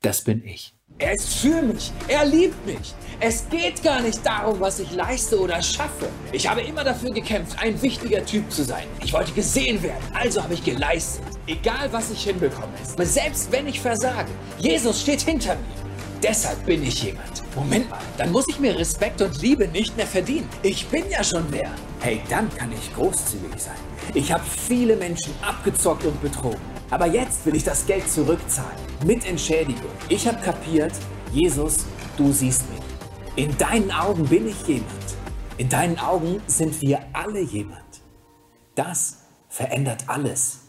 das 0.01 0.21
bin 0.21 0.43
ich. 0.45 0.73
Er 0.97 1.13
ist 1.13 1.33
für 1.39 1.61
mich. 1.61 1.91
Er 2.07 2.25
liebt 2.25 2.65
mich. 2.65 2.93
Es 3.19 3.49
geht 3.49 3.83
gar 3.83 4.01
nicht 4.01 4.25
darum, 4.25 4.59
was 4.59 4.79
ich 4.79 4.91
leiste 4.91 5.39
oder 5.39 5.61
schaffe. 5.61 6.09
Ich 6.31 6.47
habe 6.47 6.61
immer 6.61 6.83
dafür 6.83 7.11
gekämpft, 7.11 7.57
ein 7.61 7.81
wichtiger 7.81 8.23
Typ 8.25 8.51
zu 8.51 8.63
sein. 8.63 8.85
Ich 9.03 9.11
wollte 9.11 9.31
gesehen 9.33 9.81
werden, 9.83 10.03
also 10.13 10.43
habe 10.43 10.53
ich 10.53 10.63
geleistet. 10.63 11.23
Egal, 11.47 11.91
was 11.91 12.11
ich 12.11 12.23
hinbekomme. 12.23 12.73
Selbst 12.99 13.51
wenn 13.51 13.67
ich 13.67 13.79
versage, 13.79 14.29
Jesus 14.59 15.01
steht 15.01 15.21
hinter 15.21 15.55
mir. 15.55 15.80
Deshalb 16.23 16.63
bin 16.67 16.83
ich 16.83 17.01
jemand. 17.03 17.43
Moment 17.55 17.89
mal, 17.89 17.99
dann 18.17 18.31
muss 18.31 18.47
ich 18.47 18.59
mir 18.59 18.77
Respekt 18.77 19.21
und 19.21 19.41
Liebe 19.41 19.67
nicht 19.67 19.97
mehr 19.97 20.05
verdienen. 20.05 20.47
Ich 20.61 20.87
bin 20.87 21.03
ja 21.09 21.23
schon 21.23 21.43
wer. 21.49 21.71
Hey, 21.99 22.21
dann 22.29 22.47
kann 22.55 22.71
ich 22.71 22.93
großzügig 22.93 23.57
sein. 23.57 23.75
Ich 24.13 24.31
habe 24.31 24.43
viele 24.45 24.95
Menschen 24.95 25.33
abgezockt 25.41 26.05
und 26.05 26.21
betrogen. 26.21 26.61
Aber 26.91 27.07
jetzt 27.07 27.45
will 27.45 27.55
ich 27.55 27.63
das 27.63 27.87
Geld 27.87 28.07
zurückzahlen. 28.07 28.77
Mit 29.03 29.25
Entschädigung. 29.25 29.89
Ich 30.09 30.27
habe 30.27 30.39
kapiert, 30.41 30.93
Jesus, 31.33 31.85
du 32.17 32.31
siehst 32.31 32.69
mich. 32.71 32.81
In 33.35 33.57
deinen 33.57 33.91
Augen 33.91 34.25
bin 34.25 34.47
ich 34.47 34.67
jemand. 34.67 34.91
In 35.57 35.69
deinen 35.69 35.97
Augen 35.97 36.41
sind 36.45 36.81
wir 36.81 36.99
alle 37.13 37.41
jemand. 37.41 38.01
Das 38.75 39.19
verändert 39.49 40.03
alles. 40.07 40.60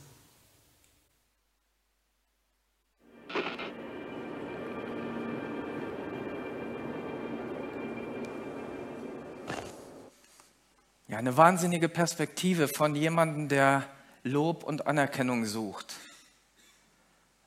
Ja, 11.12 11.18
eine 11.18 11.37
wahnsinnige 11.37 11.90
Perspektive 11.90 12.68
von 12.68 12.96
jemandem, 12.96 13.51
der 13.51 13.87
Lob 14.22 14.64
und 14.64 14.87
Anerkennung 14.87 15.44
sucht. 15.44 15.92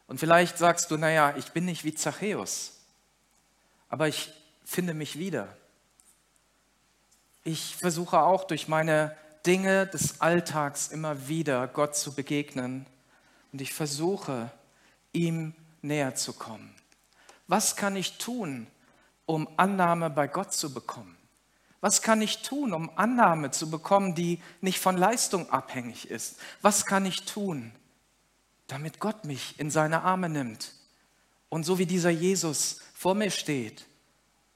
Und 0.06 0.19
vielleicht 0.19 0.60
sagst 0.60 0.91
du, 0.91 0.97
naja, 0.97 1.34
ich 1.36 1.51
bin 1.51 1.65
nicht 1.65 1.84
wie 1.84 1.95
Zachäus, 1.95 2.73
aber 3.89 4.08
ich 4.08 4.32
finde 4.63 4.93
mich 4.93 5.17
wieder. 5.17 5.47
Ich 7.43 7.75
versuche 7.75 8.19
auch 8.19 8.43
durch 8.43 8.67
meine 8.67 9.17
Dinge 9.47 9.88
des 9.88 10.21
Alltags 10.21 10.89
immer 10.89 11.28
wieder 11.28 11.67
Gott 11.67 11.95
zu 11.95 12.13
begegnen 12.13 12.86
und 13.51 13.62
ich 13.62 13.73
versuche, 13.73 14.51
ihm 15.12 15.56
näher 15.82 16.13
zu 16.13 16.34
kommen. 16.34 16.71
Was 17.47 17.75
kann 17.75 17.95
ich 17.95 18.19
tun, 18.19 18.67
um 19.25 19.49
Annahme 19.58 20.12
bei 20.12 20.28
Gott 20.28 20.54
zu 20.54 20.71
bekommen? 20.71 21.14
Was 21.86 22.02
kann 22.02 22.19
ich 22.24 22.41
tun, 22.41 22.74
um 22.74 22.89
Annahme 22.98 23.52
zu 23.52 23.69
bekommen, 23.69 24.15
die 24.15 24.41
nicht 24.60 24.80
von 24.80 24.98
Leistung 24.98 25.52
abhängig 25.52 26.10
ist? 26.10 26.38
Was 26.63 26.88
kann 26.88 27.06
ich 27.06 27.26
tun, 27.26 27.71
damit 28.65 29.00
Gott 29.00 29.24
mich 29.26 29.60
in 29.60 29.69
seine 29.69 30.02
Arme 30.02 30.28
nimmt 30.28 30.74
und 31.48 31.63
so 31.63 31.78
wie 31.78 31.86
dieser 31.86 32.10
Jesus 32.10 32.82
vor 32.95 33.13
mir 33.13 33.30
steht 33.30 33.86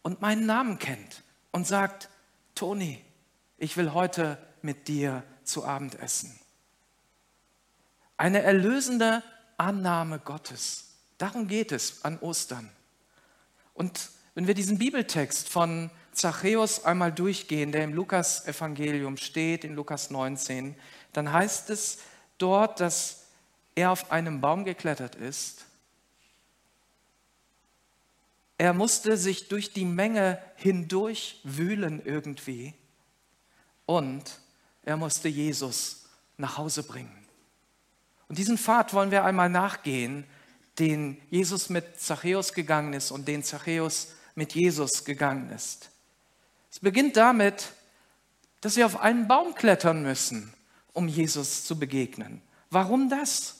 und 0.02 0.22
meinen 0.22 0.48
Namen 0.48 0.80
kennt 0.80 1.22
und 1.52 1.68
sagt, 1.68 2.10
Toni, 2.56 3.00
ich 3.60 3.78
will 3.78 3.94
heute 3.94 4.40
mit 4.64 4.88
dir 4.88 5.22
zu 5.44 5.64
Abend 5.64 6.00
essen. 6.00 6.40
Eine 8.18 8.42
erlösende 8.42 9.22
Annahme 9.56 10.18
Gottes. 10.18 10.96
Darum 11.20 11.48
geht 11.48 11.72
es 11.74 12.04
an 12.04 12.18
Ostern. 12.22 12.72
Und 13.76 14.10
wenn 14.34 14.48
wir 14.48 14.56
diesen 14.56 14.80
Bibeltext 14.80 15.48
von 15.48 15.92
Zachäus 16.20 16.84
einmal 16.84 17.14
durchgehen, 17.14 17.72
der 17.72 17.86
im 17.86 17.94
Lukas-Evangelium 17.94 19.16
steht, 19.16 19.64
in 19.64 19.74
Lukas 19.74 20.10
19, 20.10 20.76
dann 21.14 21.32
heißt 21.32 21.70
es 21.70 22.00
dort, 22.38 22.82
dass 22.82 23.28
er 23.74 23.92
auf 23.92 24.12
einem 24.12 24.42
Baum 24.42 24.66
geklettert 24.66 25.16
ist. 25.16 25.66
Er 28.58 28.74
musste 28.74 29.16
sich 29.16 29.48
durch 29.48 29.72
die 29.72 29.86
Menge 29.86 30.42
hindurch 30.58 31.40
wühlen 31.46 32.06
irgendwie 32.06 32.74
und 33.86 34.42
er 34.84 34.98
musste 34.98 35.30
Jesus 35.30 36.10
nach 36.36 36.58
Hause 36.58 36.84
bringen. 36.84 37.16
Und 38.28 38.38
diesen 38.38 38.58
Pfad 38.58 38.94
wollen 38.94 39.12
wir 39.12 39.24
einmal 39.24 39.50
nachgehen, 39.50 40.26
den 40.80 41.22
Jesus 41.30 41.70
mit 41.70 42.02
Zachäus 42.02 42.52
gegangen 42.54 42.92
ist 42.92 43.12
und 43.12 43.26
den 43.30 43.42
Zachäus 43.42 44.10
mit 44.36 44.54
Jesus 44.54 45.06
gegangen 45.06 45.50
ist. 45.52 45.89
Es 46.72 46.80
beginnt 46.80 47.18
damit, 47.18 47.72
dass 48.62 48.76
sie 48.76 48.84
auf 48.84 49.00
einen 49.00 49.28
Baum 49.28 49.56
klettern 49.56 50.04
müssen, 50.04 50.54
um 50.94 51.08
Jesus 51.08 51.66
zu 51.66 51.80
begegnen. 51.80 52.42
Warum 52.70 53.10
das? 53.10 53.56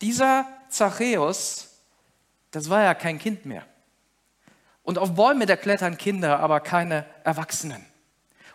Dieser 0.00 0.46
Zachäus, 0.68 1.68
das 2.50 2.68
war 2.68 2.82
ja 2.82 2.94
kein 2.94 3.18
Kind 3.18 3.46
mehr. 3.46 3.64
Und 4.82 4.98
auf 4.98 5.14
Bäume, 5.14 5.46
da 5.46 5.56
klettern 5.56 5.96
Kinder, 5.96 6.40
aber 6.40 6.60
keine 6.60 7.06
Erwachsenen. 7.24 7.84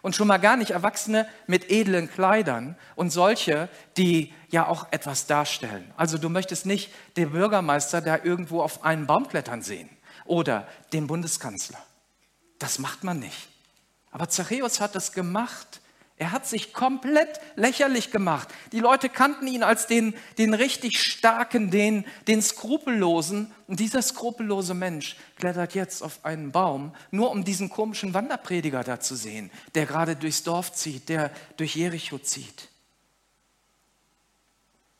Und 0.02 0.16
schon 0.16 0.28
mal 0.28 0.38
gar 0.38 0.58
nicht 0.58 0.72
Erwachsene 0.72 1.28
mit 1.48 1.72
edlen 1.72 2.12
Kleidern 2.12 2.78
und 2.96 3.10
solche, 3.10 3.70
die 3.96 4.34
ja 4.50 4.68
auch 4.68 4.92
etwas 4.92 5.26
darstellen. 5.26 5.92
Also 5.98 6.18
du 6.18 6.30
möchtest 6.30 6.66
nicht 6.66 6.94
den 7.16 7.32
Bürgermeister 7.32 8.02
da 8.02 8.20
irgendwo 8.24 8.62
auf 8.62 8.84
einen 8.84 9.08
Baum 9.08 9.28
klettern 9.28 9.62
sehen 9.62 9.90
oder 10.26 10.68
den 10.94 11.08
Bundeskanzler. 11.08 11.80
Das 12.60 12.80
macht 12.80 13.04
man 13.04 13.20
nicht. 13.20 13.50
Aber 14.12 14.30
Zachäus 14.30 14.80
hat 14.80 14.96
es 14.96 15.12
gemacht. 15.12 15.82
Er 16.20 16.32
hat 16.32 16.48
sich 16.48 16.74
komplett 16.74 17.40
lächerlich 17.56 18.10
gemacht. 18.10 18.48
Die 18.72 18.80
Leute 18.80 19.08
kannten 19.08 19.46
ihn 19.46 19.62
als 19.62 19.86
den, 19.86 20.16
den 20.40 20.56
richtig 20.56 21.00
starken, 21.00 21.70
den, 21.70 22.06
den 22.28 22.42
skrupellosen. 22.42 23.52
Und 23.68 23.80
dieser 23.80 24.02
skrupellose 24.02 24.74
Mensch 24.74 25.16
klettert 25.38 25.76
jetzt 25.76 26.02
auf 26.02 26.26
einen 26.26 26.52
Baum, 26.52 26.96
nur 27.12 27.30
um 27.30 27.44
diesen 27.44 27.70
komischen 27.70 28.16
Wanderprediger 28.16 28.84
da 28.84 29.00
zu 29.00 29.16
sehen, 29.16 29.52
der 29.76 29.86
gerade 29.86 30.16
durchs 30.16 30.42
Dorf 30.42 30.74
zieht, 30.74 31.08
der 31.10 31.30
durch 31.58 31.76
Jericho 31.76 32.18
zieht. 32.18 32.70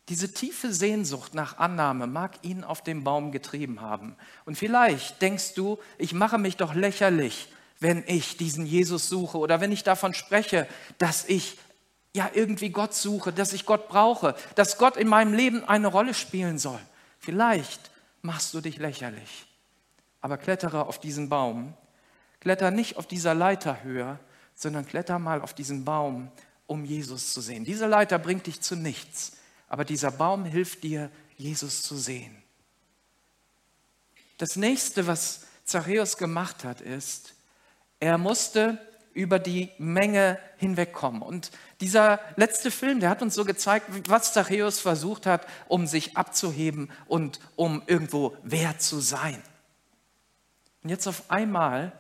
Diese 0.10 0.34
tiefe 0.34 0.74
Sehnsucht 0.74 1.34
nach 1.34 1.58
Annahme 1.58 2.08
mag 2.08 2.36
ihn 2.44 2.64
auf 2.64 2.82
den 2.82 3.04
Baum 3.04 3.32
getrieben 3.32 3.82
haben. 3.82 4.16
Und 4.46 4.58
vielleicht 4.58 5.22
denkst 5.22 5.54
du, 5.54 5.80
ich 5.98 6.14
mache 6.14 6.38
mich 6.38 6.58
doch 6.58 6.74
lächerlich 6.74 7.50
wenn 7.80 8.04
ich 8.08 8.38
diesen 8.38 8.66
Jesus 8.66 9.08
suche 9.08 9.38
oder 9.38 9.62
wenn 9.62 9.72
ich 9.72 9.84
davon 9.84 10.14
spreche, 10.14 10.68
dass 10.98 11.26
ich 11.26 11.58
ja 12.16 12.30
irgendwie 12.34 12.70
Gott 12.70 12.94
suche, 12.94 13.32
dass 13.32 13.54
ich 13.54 13.66
Gott 13.66 13.88
brauche, 13.88 14.36
dass 14.56 14.78
Gott 14.78 14.98
in 14.98 15.08
meinem 15.08 15.34
Leben 15.34 15.64
eine 15.66 15.88
Rolle 15.88 16.14
spielen 16.14 16.58
soll. 16.58 16.80
Vielleicht 17.20 17.92
machst 18.22 18.54
du 18.54 18.62
dich 18.62 18.78
lächerlich, 18.78 19.46
aber 20.22 20.38
klettere 20.38 20.88
auf 20.88 21.00
diesen 21.00 21.30
Baum. 21.30 21.74
Kletter 22.40 22.72
nicht 22.72 22.98
auf 22.98 23.08
dieser 23.08 23.34
Leiter 23.34 23.84
höher, 23.84 24.20
sondern 24.56 24.88
kletter 24.88 25.20
mal 25.20 25.42
auf 25.42 25.54
diesen 25.54 25.86
Baum, 25.86 26.32
um 26.66 26.84
Jesus 26.86 27.34
zu 27.34 27.42
sehen. 27.42 27.66
Diese 27.66 27.86
Leiter 27.86 28.18
bringt 28.18 28.48
dich 28.48 28.62
zu 28.62 28.76
nichts, 28.76 29.34
aber 29.68 29.86
dieser 29.86 30.12
Baum 30.12 30.46
hilft 30.46 30.84
dir, 30.84 31.12
Jesus 31.38 31.82
zu 31.84 31.98
sehen. 31.98 32.36
Das 34.38 34.56
nächste, 34.56 35.08
was 35.08 35.46
Zachäus 35.66 36.18
gemacht 36.18 36.64
hat, 36.64 36.82
ist, 36.82 37.34
er 38.00 38.18
musste 38.18 38.80
über 39.14 39.40
die 39.40 39.70
Menge 39.80 40.38
hinwegkommen. 40.58 41.24
Und 41.24 41.52
dieser 41.82 42.20
letzte 42.36 42.70
Film, 42.70 43.00
der 43.00 43.10
hat 43.10 43.24
uns 43.24 43.34
so 43.34 43.46
gezeigt, 43.46 43.88
was 44.08 44.34
Zachäus 44.34 44.80
versucht 44.80 45.26
hat, 45.26 45.48
um 45.68 45.88
sich 45.88 46.16
abzuheben 46.16 46.92
und 47.08 47.40
um 47.56 47.82
irgendwo 47.88 48.38
wert 48.44 48.82
zu 48.82 49.00
sein. 49.00 49.42
Und 50.84 50.92
jetzt 50.92 51.08
auf 51.08 51.32
einmal 51.32 51.92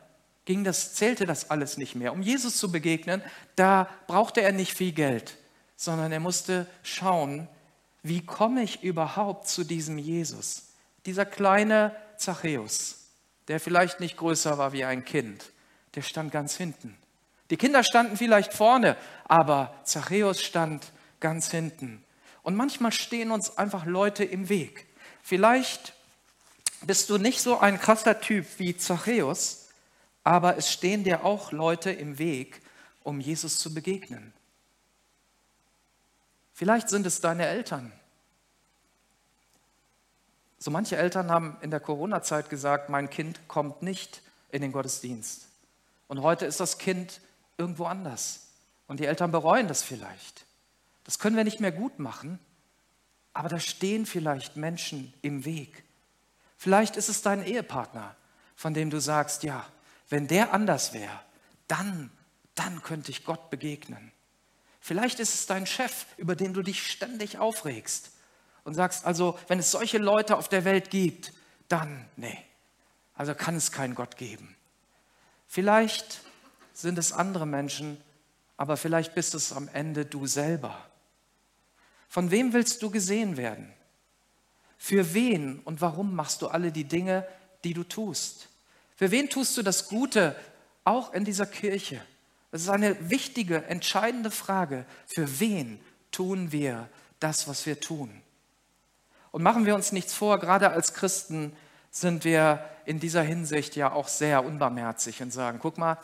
ging 0.45 0.63
das, 0.63 0.93
zählte 0.93 1.25
das 1.25 1.49
alles 1.49 1.77
nicht 1.77 1.95
mehr. 1.95 2.13
Um 2.13 2.21
Jesus 2.21 2.57
zu 2.57 2.71
begegnen, 2.71 3.23
da 3.55 3.89
brauchte 4.05 4.41
er 4.41 4.51
nicht 4.51 4.73
viel 4.73 4.91
Geld, 4.91 5.37
sondern 5.75 6.11
er 6.11 6.19
musste 6.19 6.67
schauen, 6.83 7.49
wie 8.03 8.25
komme 8.25 8.63
ich 8.63 8.83
überhaupt 8.83 9.47
zu 9.47 9.63
diesem 9.63 9.97
Jesus? 9.97 10.69
Dieser 11.05 11.25
kleine 11.25 11.95
Zachäus, 12.17 13.05
der 13.47 13.59
vielleicht 13.59 13.99
nicht 13.99 14.17
größer 14.17 14.57
war 14.57 14.73
wie 14.73 14.85
ein 14.85 15.05
Kind, 15.05 15.51
der 15.95 16.01
stand 16.01 16.31
ganz 16.31 16.55
hinten. 16.55 16.97
Die 17.49 17.57
Kinder 17.57 17.83
standen 17.83 18.17
vielleicht 18.17 18.53
vorne, 18.53 18.97
aber 19.25 19.73
Zachäus 19.83 20.41
stand 20.41 20.91
ganz 21.19 21.49
hinten. 21.51 22.03
Und 22.43 22.55
manchmal 22.55 22.91
stehen 22.91 23.31
uns 23.31 23.57
einfach 23.57 23.85
Leute 23.85 24.23
im 24.23 24.49
Weg. 24.49 24.85
Vielleicht 25.21 25.93
bist 26.81 27.09
du 27.09 27.17
nicht 27.17 27.41
so 27.41 27.59
ein 27.59 27.79
krasser 27.79 28.21
Typ 28.21 28.45
wie 28.57 28.77
Zachäus, 28.77 29.69
aber 30.23 30.57
es 30.57 30.71
stehen 30.71 31.03
dir 31.03 31.25
auch 31.25 31.51
Leute 31.51 31.91
im 31.91 32.19
Weg, 32.19 32.61
um 33.03 33.19
Jesus 33.19 33.57
zu 33.57 33.73
begegnen. 33.73 34.33
Vielleicht 36.57 36.89
sind 36.89 37.05
es 37.05 37.21
deine 37.21 37.45
Eltern. 37.45 37.91
So 40.57 40.71
manche 40.71 40.97
Eltern 40.97 41.29
haben 41.29 41.55
in 41.61 41.69
der 41.69 41.79
Corona-Zeit 41.79 42.49
gesagt, 42.49 42.89
mein 42.89 43.11
Kind 43.11 43.47
kommt 43.47 43.83
nicht 43.83 44.23
in 44.49 44.63
den 44.63 44.71
Gottesdienst. 44.71 45.49
Und 46.07 46.23
heute 46.23 46.47
ist 46.47 46.59
das 46.59 46.79
Kind 46.79 47.21
irgendwo 47.59 47.85
anders. 47.85 48.47
Und 48.87 48.99
die 48.99 49.05
Eltern 49.05 49.31
bereuen 49.31 49.67
das 49.67 49.83
vielleicht. 49.83 50.47
Das 51.03 51.19
können 51.19 51.35
wir 51.35 51.43
nicht 51.43 51.59
mehr 51.59 51.71
gut 51.71 51.99
machen, 51.99 52.39
aber 53.35 53.49
da 53.49 53.59
stehen 53.59 54.07
vielleicht 54.07 54.55
Menschen 54.55 55.13
im 55.21 55.45
Weg. 55.45 55.83
Vielleicht 56.57 56.97
ist 56.97 57.07
es 57.07 57.21
dein 57.21 57.45
Ehepartner, 57.45 58.15
von 58.55 58.73
dem 58.73 58.89
du 58.89 58.99
sagst, 58.99 59.43
ja, 59.43 59.63
wenn 60.09 60.27
der 60.27 60.55
anders 60.55 60.91
wäre, 60.91 61.19
dann, 61.67 62.09
dann 62.55 62.81
könnte 62.81 63.11
ich 63.11 63.25
Gott 63.25 63.51
begegnen. 63.51 64.11
Vielleicht 64.87 65.19
ist 65.19 65.33
es 65.33 65.45
dein 65.47 65.65
Chef, 65.65 66.05
über 66.15 66.37
den 66.37 66.53
du 66.53 66.61
dich 66.61 66.89
ständig 66.89 67.39
aufregst 67.39 68.11
und 68.63 68.73
sagst, 68.73 69.03
also 69.03 69.37
wenn 69.49 69.59
es 69.59 69.69
solche 69.69 69.97
Leute 69.97 70.37
auf 70.37 70.47
der 70.47 70.63
Welt 70.63 70.91
gibt, 70.91 71.33
dann, 71.67 72.07
nee, 72.15 72.37
also 73.13 73.35
kann 73.35 73.57
es 73.57 73.73
keinen 73.73 73.95
Gott 73.95 74.15
geben. 74.15 74.55
Vielleicht 75.45 76.21
sind 76.71 76.97
es 76.97 77.11
andere 77.11 77.45
Menschen, 77.45 78.01
aber 78.55 78.77
vielleicht 78.77 79.13
bist 79.13 79.35
es 79.35 79.51
am 79.51 79.67
Ende 79.73 80.05
du 80.05 80.25
selber. 80.25 80.89
Von 82.07 82.31
wem 82.31 82.53
willst 82.53 82.81
du 82.81 82.89
gesehen 82.89 83.35
werden? 83.35 83.73
Für 84.77 85.13
wen 85.13 85.59
und 85.65 85.81
warum 85.81 86.15
machst 86.15 86.41
du 86.41 86.47
alle 86.47 86.71
die 86.71 86.85
Dinge, 86.85 87.27
die 87.65 87.73
du 87.73 87.83
tust? 87.83 88.47
Für 88.95 89.11
wen 89.11 89.29
tust 89.29 89.57
du 89.57 89.63
das 89.63 89.89
Gute, 89.89 90.33
auch 90.85 91.11
in 91.11 91.25
dieser 91.25 91.45
Kirche? 91.45 92.01
Das 92.57 92.63
ist 92.63 92.69
eine 92.69 93.11
wichtige, 93.11 93.65
entscheidende 93.65 94.31
Frage. 94.31 94.87
Für 95.05 95.39
wen 95.39 95.79
tun 96.09 96.51
wir 96.51 96.89
das, 97.19 97.47
was 97.47 97.67
wir 97.67 97.79
tun? 97.79 98.09
Und 99.29 99.43
machen 99.43 99.67
wir 99.67 99.75
uns 99.75 99.91
nichts 99.91 100.15
vor, 100.15 100.39
gerade 100.39 100.71
als 100.71 100.95
Christen 100.95 101.55
sind 101.91 102.25
wir 102.25 102.67
in 102.85 102.99
dieser 102.99 103.21
Hinsicht 103.21 103.75
ja 103.75 103.91
auch 103.91 104.07
sehr 104.07 104.43
unbarmherzig 104.43 105.21
und 105.21 105.31
sagen, 105.31 105.59
guck 105.61 105.77
mal, 105.77 105.99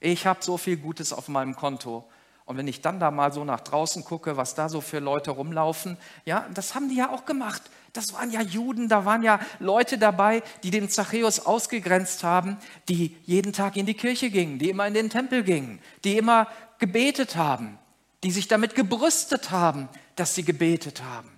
ich 0.00 0.26
habe 0.26 0.42
so 0.42 0.58
viel 0.58 0.76
Gutes 0.76 1.12
auf 1.12 1.28
meinem 1.28 1.54
Konto. 1.54 2.04
Und 2.46 2.56
wenn 2.56 2.66
ich 2.66 2.80
dann 2.80 2.98
da 2.98 3.12
mal 3.12 3.32
so 3.32 3.44
nach 3.44 3.60
draußen 3.60 4.04
gucke, 4.04 4.36
was 4.36 4.56
da 4.56 4.68
so 4.68 4.80
für 4.80 4.98
Leute 4.98 5.30
rumlaufen, 5.30 5.98
ja, 6.24 6.48
das 6.52 6.74
haben 6.74 6.88
die 6.88 6.96
ja 6.96 7.10
auch 7.10 7.26
gemacht. 7.26 7.62
Das 7.92 8.12
waren 8.12 8.30
ja 8.30 8.40
Juden, 8.40 8.88
da 8.88 9.04
waren 9.04 9.22
ja 9.22 9.40
Leute 9.58 9.98
dabei, 9.98 10.42
die 10.62 10.70
den 10.70 10.88
Zachäus 10.88 11.40
ausgegrenzt 11.40 12.22
haben, 12.22 12.56
die 12.88 13.16
jeden 13.24 13.52
Tag 13.52 13.76
in 13.76 13.86
die 13.86 13.94
Kirche 13.94 14.30
gingen, 14.30 14.58
die 14.58 14.70
immer 14.70 14.86
in 14.86 14.94
den 14.94 15.10
Tempel 15.10 15.42
gingen, 15.42 15.80
die 16.04 16.16
immer 16.16 16.46
gebetet 16.78 17.36
haben, 17.36 17.78
die 18.22 18.30
sich 18.30 18.48
damit 18.48 18.74
gebrüstet 18.74 19.50
haben, 19.50 19.88
dass 20.14 20.34
sie 20.34 20.44
gebetet 20.44 21.02
haben. 21.02 21.30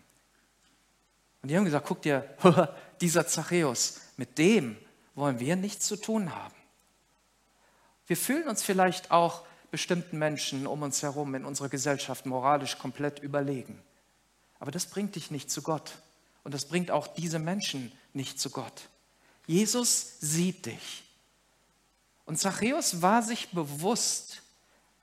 Und 1.43 1.49
die 1.51 1.57
haben 1.57 1.65
gesagt, 1.65 1.87
guck 1.87 2.03
dir, 2.03 2.37
dieser 3.01 3.27
Zachäus, 3.27 4.01
mit 4.17 4.39
dem 4.39 4.77
wollen 5.15 5.41
wir 5.41 5.57
nichts 5.57 5.87
zu 5.87 5.97
tun 5.97 6.35
haben. 6.35 6.55
Wir 8.07 8.17
fühlen 8.17 8.49
uns 8.49 8.63
vielleicht 8.63 9.11
auch 9.11 9.45
bestimmten 9.71 10.19
Menschen 10.19 10.67
um 10.67 10.83
uns 10.83 11.03
herum 11.03 11.35
in 11.35 11.45
unserer 11.45 11.69
Gesellschaft 11.69 12.27
moralisch 12.27 12.79
komplett 12.79 13.21
überlegen. 13.21 13.83
Aber 14.59 14.71
das 14.71 14.87
bringt 14.87 15.17
dich 15.17 15.31
nicht 15.31 15.51
zu 15.51 15.63
Gott. 15.63 15.93
Und 16.45 16.55
das 16.55 16.67
bringt 16.67 16.91
auch 16.91 17.07
diese 17.07 17.39
Menschen 17.39 17.93
nicht 18.13 18.41
zu 18.41 18.51
Gott. 18.51 18.89
Jesus 19.47 20.19
sieht 20.21 20.67
dich. 20.67 21.05
Und 22.25 22.39
Zachäus 22.39 23.03
war 23.03 23.23
sich 23.23 23.51
bewusst 23.51 24.43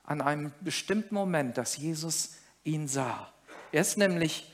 an 0.04 0.20
einem 0.20 0.52
bestimmten 0.60 1.14
Moment, 1.14 1.58
dass 1.58 1.76
Jesus 1.76 2.36
ihn 2.64 2.88
sah. 2.88 3.32
Er 3.72 3.82
ist 3.82 3.96
nämlich 3.96 4.50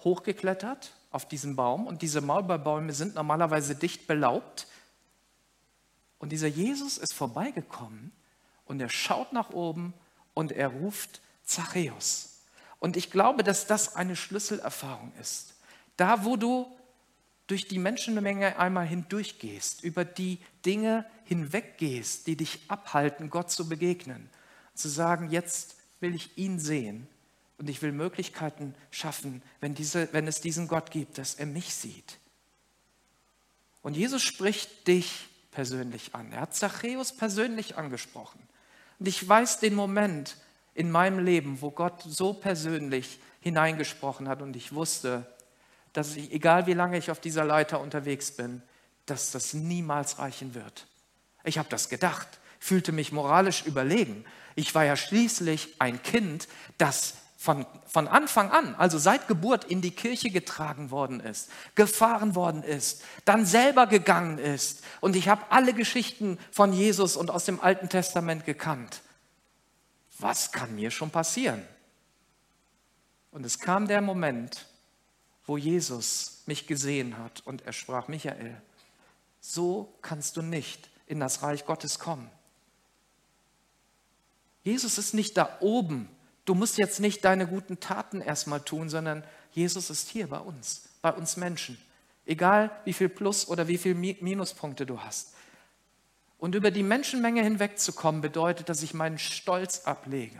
hochgeklettert 0.00 0.92
auf 1.10 1.26
diesen 1.28 1.56
Baum 1.56 1.86
und 1.86 2.02
diese 2.02 2.20
Maulbeerbäume 2.20 2.92
sind 2.92 3.14
normalerweise 3.14 3.74
dicht 3.74 4.06
belaubt. 4.06 4.66
Und 6.18 6.30
dieser 6.30 6.48
Jesus 6.48 6.98
ist 6.98 7.12
vorbeigekommen 7.12 8.12
und 8.64 8.80
er 8.80 8.88
schaut 8.88 9.32
nach 9.32 9.50
oben 9.50 9.94
und 10.34 10.52
er 10.52 10.68
ruft 10.68 11.20
Zachäus. 11.44 12.40
Und 12.78 12.96
ich 12.96 13.10
glaube, 13.10 13.42
dass 13.42 13.66
das 13.66 13.96
eine 13.96 14.16
Schlüsselerfahrung 14.16 15.12
ist. 15.20 15.54
Da, 15.96 16.24
wo 16.24 16.36
du 16.36 16.66
durch 17.46 17.68
die 17.68 17.78
Menschenmenge 17.78 18.58
einmal 18.58 18.86
hindurchgehst, 18.86 19.82
über 19.84 20.04
die 20.04 20.38
Dinge 20.64 21.06
hinweggehst, 21.24 22.26
die 22.26 22.36
dich 22.36 22.60
abhalten, 22.68 23.30
Gott 23.30 23.50
zu 23.50 23.68
begegnen, 23.68 24.28
zu 24.74 24.88
sagen, 24.88 25.30
jetzt 25.30 25.76
will 26.00 26.14
ich 26.14 26.36
ihn 26.36 26.58
sehen 26.58 27.06
und 27.58 27.70
ich 27.70 27.80
will 27.82 27.92
Möglichkeiten 27.92 28.74
schaffen, 28.90 29.42
wenn, 29.60 29.74
diese, 29.74 30.12
wenn 30.12 30.26
es 30.26 30.40
diesen 30.40 30.68
Gott 30.68 30.90
gibt, 30.90 31.18
dass 31.18 31.36
er 31.36 31.46
mich 31.46 31.74
sieht. 31.74 32.18
Und 33.82 33.96
Jesus 33.96 34.22
spricht 34.22 34.88
dich 34.88 35.28
persönlich 35.52 36.14
an. 36.14 36.32
Er 36.32 36.42
hat 36.42 36.54
Zachäus 36.54 37.12
persönlich 37.12 37.78
angesprochen. 37.78 38.40
Und 38.98 39.06
ich 39.06 39.26
weiß 39.26 39.60
den 39.60 39.74
Moment 39.74 40.36
in 40.74 40.90
meinem 40.90 41.20
Leben, 41.20 41.62
wo 41.62 41.70
Gott 41.70 42.02
so 42.02 42.32
persönlich 42.32 43.20
hineingesprochen 43.40 44.28
hat 44.28 44.42
und 44.42 44.56
ich 44.56 44.74
wusste, 44.74 45.26
dass 45.96 46.14
ich, 46.16 46.32
egal 46.32 46.66
wie 46.66 46.74
lange 46.74 46.98
ich 46.98 47.10
auf 47.10 47.20
dieser 47.20 47.44
Leiter 47.44 47.80
unterwegs 47.80 48.30
bin, 48.30 48.62
dass 49.06 49.30
das 49.30 49.54
niemals 49.54 50.18
reichen 50.18 50.54
wird. 50.54 50.86
Ich 51.44 51.58
habe 51.58 51.68
das 51.68 51.88
gedacht, 51.88 52.26
fühlte 52.58 52.92
mich 52.92 53.12
moralisch 53.12 53.64
überlegen. 53.64 54.24
Ich 54.56 54.74
war 54.74 54.84
ja 54.84 54.96
schließlich 54.96 55.76
ein 55.78 56.02
Kind, 56.02 56.48
das 56.76 57.14
von, 57.38 57.64
von 57.86 58.08
Anfang 58.08 58.50
an, 58.50 58.74
also 58.74 58.98
seit 58.98 59.28
Geburt, 59.28 59.64
in 59.64 59.80
die 59.80 59.92
Kirche 59.92 60.30
getragen 60.30 60.90
worden 60.90 61.20
ist, 61.20 61.50
gefahren 61.76 62.34
worden 62.34 62.62
ist, 62.62 63.04
dann 63.24 63.46
selber 63.46 63.86
gegangen 63.86 64.38
ist. 64.38 64.82
Und 65.00 65.16
ich 65.16 65.28
habe 65.28 65.44
alle 65.50 65.72
Geschichten 65.72 66.38
von 66.50 66.72
Jesus 66.72 67.16
und 67.16 67.30
aus 67.30 67.44
dem 67.44 67.60
Alten 67.60 67.88
Testament 67.88 68.44
gekannt. 68.44 69.02
Was 70.18 70.50
kann 70.50 70.74
mir 70.74 70.90
schon 70.90 71.10
passieren? 71.10 71.62
Und 73.30 73.46
es 73.46 73.60
kam 73.60 73.86
der 73.86 74.00
Moment, 74.00 74.66
wo 75.46 75.56
Jesus 75.56 76.42
mich 76.46 76.66
gesehen 76.66 77.18
hat 77.18 77.42
und 77.46 77.62
er 77.62 77.72
sprach, 77.72 78.08
Michael, 78.08 78.60
so 79.40 79.94
kannst 80.02 80.36
du 80.36 80.42
nicht 80.42 80.90
in 81.06 81.20
das 81.20 81.42
Reich 81.42 81.64
Gottes 81.64 81.98
kommen. 81.98 82.28
Jesus 84.64 84.98
ist 84.98 85.14
nicht 85.14 85.36
da 85.36 85.56
oben. 85.60 86.08
Du 86.44 86.54
musst 86.54 86.78
jetzt 86.78 86.98
nicht 86.98 87.24
deine 87.24 87.46
guten 87.46 87.78
Taten 87.78 88.20
erstmal 88.20 88.60
tun, 88.60 88.88
sondern 88.88 89.22
Jesus 89.52 89.90
ist 89.90 90.08
hier 90.08 90.28
bei 90.28 90.40
uns, 90.40 90.88
bei 91.00 91.12
uns 91.12 91.36
Menschen. 91.36 91.78
Egal 92.24 92.72
wie 92.84 92.92
viel 92.92 93.08
Plus 93.08 93.46
oder 93.46 93.68
wie 93.68 93.78
viel 93.78 93.94
Minuspunkte 93.94 94.84
du 94.84 95.00
hast. 95.00 95.34
Und 96.38 96.56
über 96.56 96.72
die 96.72 96.82
Menschenmenge 96.82 97.42
hinwegzukommen 97.42 98.20
bedeutet, 98.20 98.68
dass 98.68 98.82
ich 98.82 98.94
meinen 98.94 99.18
Stolz 99.18 99.82
ablege. 99.84 100.38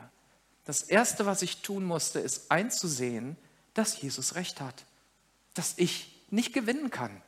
Das 0.64 0.83
Erste, 0.83 1.27
was 1.27 1.42
ich 1.42 1.62
tun 1.62 1.85
musste, 1.85 2.19
ist 2.19 2.51
einzusehen, 2.51 3.37
dass 3.73 4.01
Jesus 4.01 4.35
recht 4.35 4.61
hat 4.61 4.85
dass 5.59 5.75
ich 5.77 6.25
nicht 6.31 6.53
gewinnen 6.53 6.90
kann, 6.90 7.23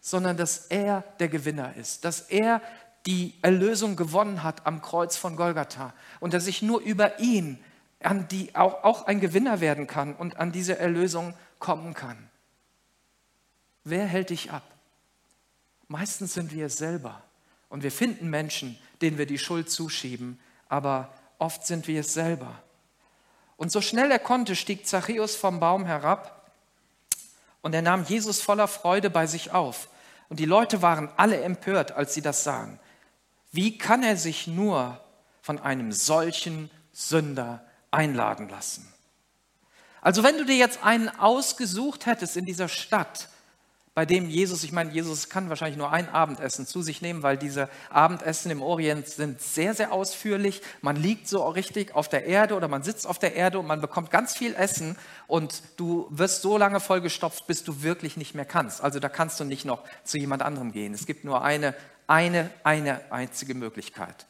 sondern 0.00 0.36
dass 0.36 0.66
er 0.66 1.02
der 1.18 1.28
Gewinner 1.28 1.74
ist, 1.76 2.04
dass 2.04 2.20
er 2.20 2.62
die 3.06 3.34
Erlösung 3.42 3.96
gewonnen 3.96 4.42
hat 4.42 4.66
am 4.66 4.82
Kreuz 4.82 5.16
von 5.16 5.36
Golgatha 5.36 5.94
und 6.20 6.34
dass 6.34 6.46
ich 6.46 6.62
nur 6.62 6.80
über 6.80 7.18
ihn 7.20 7.58
an 8.00 8.28
die 8.28 8.54
auch, 8.54 8.84
auch 8.84 9.06
ein 9.06 9.20
Gewinner 9.20 9.60
werden 9.60 9.86
kann 9.86 10.14
und 10.14 10.36
an 10.36 10.52
diese 10.52 10.78
Erlösung 10.78 11.34
kommen 11.58 11.94
kann. 11.94 12.30
Wer 13.84 14.06
hält 14.06 14.30
dich 14.30 14.50
ab? 14.52 14.62
Meistens 15.88 16.34
sind 16.34 16.52
wir 16.52 16.66
es 16.66 16.76
selber 16.76 17.22
und 17.70 17.82
wir 17.82 17.90
finden 17.90 18.28
Menschen, 18.28 18.78
denen 19.00 19.18
wir 19.18 19.26
die 19.26 19.38
Schuld 19.38 19.70
zuschieben, 19.70 20.38
aber 20.68 21.12
oft 21.38 21.66
sind 21.66 21.88
wir 21.88 22.00
es 22.00 22.12
selber. 22.12 22.62
Und 23.56 23.72
so 23.72 23.80
schnell 23.80 24.10
er 24.10 24.18
konnte, 24.18 24.54
stieg 24.54 24.86
Zachäus 24.86 25.34
vom 25.34 25.60
Baum 25.60 25.86
herab 25.86 26.37
und 27.62 27.74
er 27.74 27.82
nahm 27.82 28.04
Jesus 28.04 28.40
voller 28.40 28.68
Freude 28.68 29.10
bei 29.10 29.26
sich 29.26 29.52
auf. 29.52 29.88
Und 30.28 30.40
die 30.40 30.44
Leute 30.44 30.82
waren 30.82 31.10
alle 31.16 31.40
empört, 31.40 31.92
als 31.92 32.14
sie 32.14 32.22
das 32.22 32.44
sahen. 32.44 32.78
Wie 33.50 33.78
kann 33.78 34.02
er 34.02 34.16
sich 34.16 34.46
nur 34.46 35.00
von 35.42 35.58
einem 35.58 35.92
solchen 35.92 36.70
Sünder 36.92 37.64
einladen 37.90 38.48
lassen? 38.48 38.92
Also 40.00 40.22
wenn 40.22 40.36
du 40.36 40.44
dir 40.44 40.56
jetzt 40.56 40.84
einen 40.84 41.08
ausgesucht 41.08 42.06
hättest 42.06 42.36
in 42.36 42.44
dieser 42.44 42.68
Stadt, 42.68 43.28
bei 43.98 44.06
dem 44.06 44.30
Jesus, 44.30 44.62
ich 44.62 44.70
meine, 44.70 44.92
Jesus 44.92 45.28
kann 45.28 45.48
wahrscheinlich 45.48 45.76
nur 45.76 45.90
ein 45.90 46.08
Abendessen 46.08 46.68
zu 46.68 46.82
sich 46.82 47.02
nehmen, 47.02 47.24
weil 47.24 47.36
diese 47.36 47.68
Abendessen 47.90 48.48
im 48.52 48.62
Orient 48.62 49.08
sind 49.08 49.42
sehr, 49.42 49.74
sehr 49.74 49.90
ausführlich. 49.90 50.62
Man 50.82 50.94
liegt 50.94 51.26
so 51.26 51.44
richtig 51.48 51.96
auf 51.96 52.08
der 52.08 52.24
Erde 52.24 52.54
oder 52.54 52.68
man 52.68 52.84
sitzt 52.84 53.08
auf 53.08 53.18
der 53.18 53.34
Erde 53.34 53.58
und 53.58 53.66
man 53.66 53.80
bekommt 53.80 54.12
ganz 54.12 54.36
viel 54.36 54.54
Essen 54.54 54.96
und 55.26 55.64
du 55.78 56.06
wirst 56.10 56.42
so 56.42 56.56
lange 56.56 56.78
vollgestopft, 56.78 57.48
bis 57.48 57.64
du 57.64 57.82
wirklich 57.82 58.16
nicht 58.16 58.36
mehr 58.36 58.44
kannst. 58.44 58.84
Also 58.84 59.00
da 59.00 59.08
kannst 59.08 59.40
du 59.40 59.44
nicht 59.44 59.64
noch 59.64 59.82
zu 60.04 60.16
jemand 60.16 60.42
anderem 60.42 60.70
gehen. 60.70 60.94
Es 60.94 61.04
gibt 61.04 61.24
nur 61.24 61.42
eine, 61.42 61.74
eine, 62.06 62.50
eine 62.62 63.00
einzige 63.10 63.54
Möglichkeit. 63.54 64.26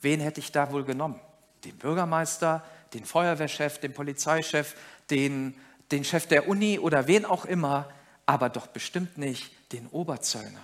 Wen 0.00 0.20
hätte 0.20 0.38
ich 0.38 0.52
da 0.52 0.70
wohl 0.70 0.84
genommen? 0.84 1.18
Den 1.64 1.76
Bürgermeister, 1.76 2.62
den 2.94 3.04
Feuerwehrchef, 3.04 3.80
den 3.80 3.94
Polizeichef, 3.94 4.76
den, 5.10 5.56
den 5.90 6.04
Chef 6.04 6.28
der 6.28 6.46
Uni 6.46 6.78
oder 6.78 7.08
wen 7.08 7.24
auch 7.24 7.46
immer 7.46 7.88
aber 8.28 8.50
doch 8.50 8.66
bestimmt 8.66 9.16
nicht 9.16 9.50
den 9.72 9.86
Oberzöllner. 9.86 10.62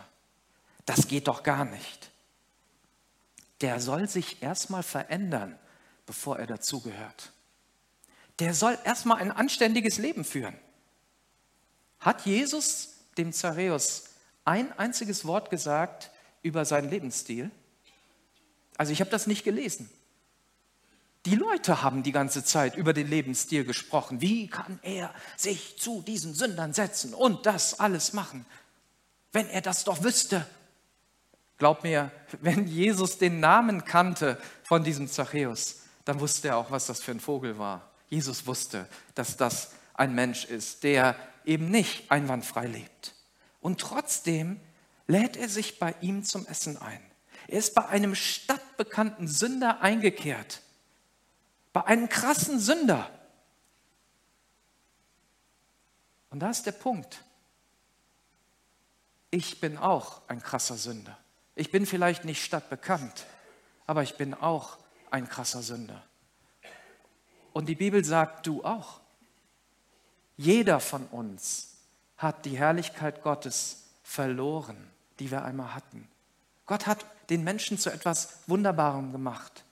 Das 0.85 1.09
geht 1.09 1.29
doch 1.29 1.42
gar 1.42 1.64
nicht. 1.64 2.11
Der 3.62 3.81
soll 3.81 4.07
sich 4.07 4.42
erstmal 4.42 4.83
verändern, 4.83 5.59
bevor 6.05 6.38
er 6.38 6.46
dazugehört. 6.46 7.33
Der 8.38 8.53
soll 8.53 8.79
erstmal 8.85 9.16
ein 9.16 9.33
anständiges 9.33 9.96
Leben 9.96 10.24
führen. 10.27 10.55
Hat 12.00 12.27
Jesus 12.27 12.96
dem 13.16 13.33
Zareus 13.33 14.11
ein 14.44 14.70
einziges 14.79 15.24
Wort 15.24 15.48
gesagt 15.48 16.11
über 16.42 16.66
seinen 16.66 16.90
Lebensstil? 16.90 17.50
Also 18.77 18.92
ich 18.92 19.00
habe 19.00 19.11
das 19.11 19.27
nicht 19.27 19.42
gelesen. 19.42 19.88
Die 21.27 21.37
Leute 21.37 21.83
haben 21.83 22.03
die 22.03 22.13
ganze 22.13 22.45
Zeit 22.45 22.77
über 22.77 22.93
den 22.93 23.09
Lebensstil 23.09 23.65
gesprochen. 23.65 24.21
Wie 24.21 24.49
kann 24.49 24.79
er 24.83 25.15
sich 25.39 25.79
zu 25.79 26.03
diesen 26.03 26.35
Sündern 26.35 26.75
setzen 26.75 27.15
und 27.15 27.47
das 27.47 27.81
alles 27.81 28.13
machen? 28.13 28.45
Wenn 29.33 29.49
er 29.49 29.63
das 29.63 29.85
doch 29.85 30.03
wüsste. 30.03 30.47
Glaub 31.57 31.83
mir, 31.83 32.11
wenn 32.43 32.67
Jesus 32.67 33.17
den 33.17 33.41
Namen 33.41 33.85
kannte 33.85 34.39
von 34.65 34.85
diesem 34.85 35.09
Zachäus, 35.09 35.83
dann 36.05 36.21
wusste 36.21 36.49
er 36.49 36.59
auch, 36.59 36.71
was 36.71 36.87
das 36.87 37.01
für 37.01 37.13
ein 37.13 37.21
Vogel 37.21 37.59
war. 37.59 37.91
Jesus 38.09 38.47
wusste, 38.47 38.87
dass 39.15 39.39
das 39.39 39.71
ein 39.95 40.15
Mensch 40.15 40.45
ist, 40.45 40.83
der 40.83 41.17
eben 41.47 41.71
nicht 41.71 42.11
einwandfrei 42.11 42.67
lebt. 42.67 43.15
Und 43.61 43.81
trotzdem 43.81 44.61
lädt 45.07 45.37
er 45.39 45.49
sich 45.49 45.79
bei 45.79 45.95
ihm 46.03 46.23
zum 46.23 46.47
Essen 46.47 46.77
ein. 46.77 47.01
Er 47.49 47.59
ist 47.59 47.75
bei 47.75 47.87
einem 47.87 48.15
stadtbekannten 48.15 49.27
Sünder 49.27 49.81
eingekehrt. 49.81 50.61
Bei 51.75 51.85
einem 51.87 52.09
krassen 52.09 52.61
Sünder. 52.61 53.11
Und 56.31 56.39
da 56.39 56.49
ist 56.49 56.65
der 56.67 56.73
Punkt. 56.73 57.25
Ich 59.33 59.61
bin 59.61 59.77
auch 59.77 60.23
ein 60.29 60.41
krasser 60.41 60.77
Sünder. 60.77 61.19
Ich 61.57 61.73
bin 61.73 61.85
vielleicht 61.85 62.25
nicht 62.25 62.45
stadtbekannt, 62.45 63.27
aber 63.87 64.05
ich 64.05 64.17
bin 64.17 64.35
auch 64.35 64.79
ein 65.11 65.29
krasser 65.29 65.63
Sünder. 65.63 66.01
Und 67.53 67.67
die 67.67 67.75
Bibel 67.75 68.05
sagt, 68.05 68.47
du 68.47 68.65
auch. 68.65 69.01
Jeder 70.37 70.79
von 70.79 71.07
uns 71.09 71.77
hat 72.17 72.45
die 72.45 72.57
Herrlichkeit 72.57 73.21
Gottes 73.25 73.83
verloren, 74.05 74.77
die 75.19 75.29
wir 75.33 75.45
einmal 75.45 75.75
hatten. 75.75 76.09
Gott 76.67 76.87
hat 76.87 77.05
den 77.31 77.43
Menschen 77.43 77.79
zu 77.79 77.91
etwas 77.91 78.39
Wunderbarem 78.47 79.11
gemacht. 79.11 79.65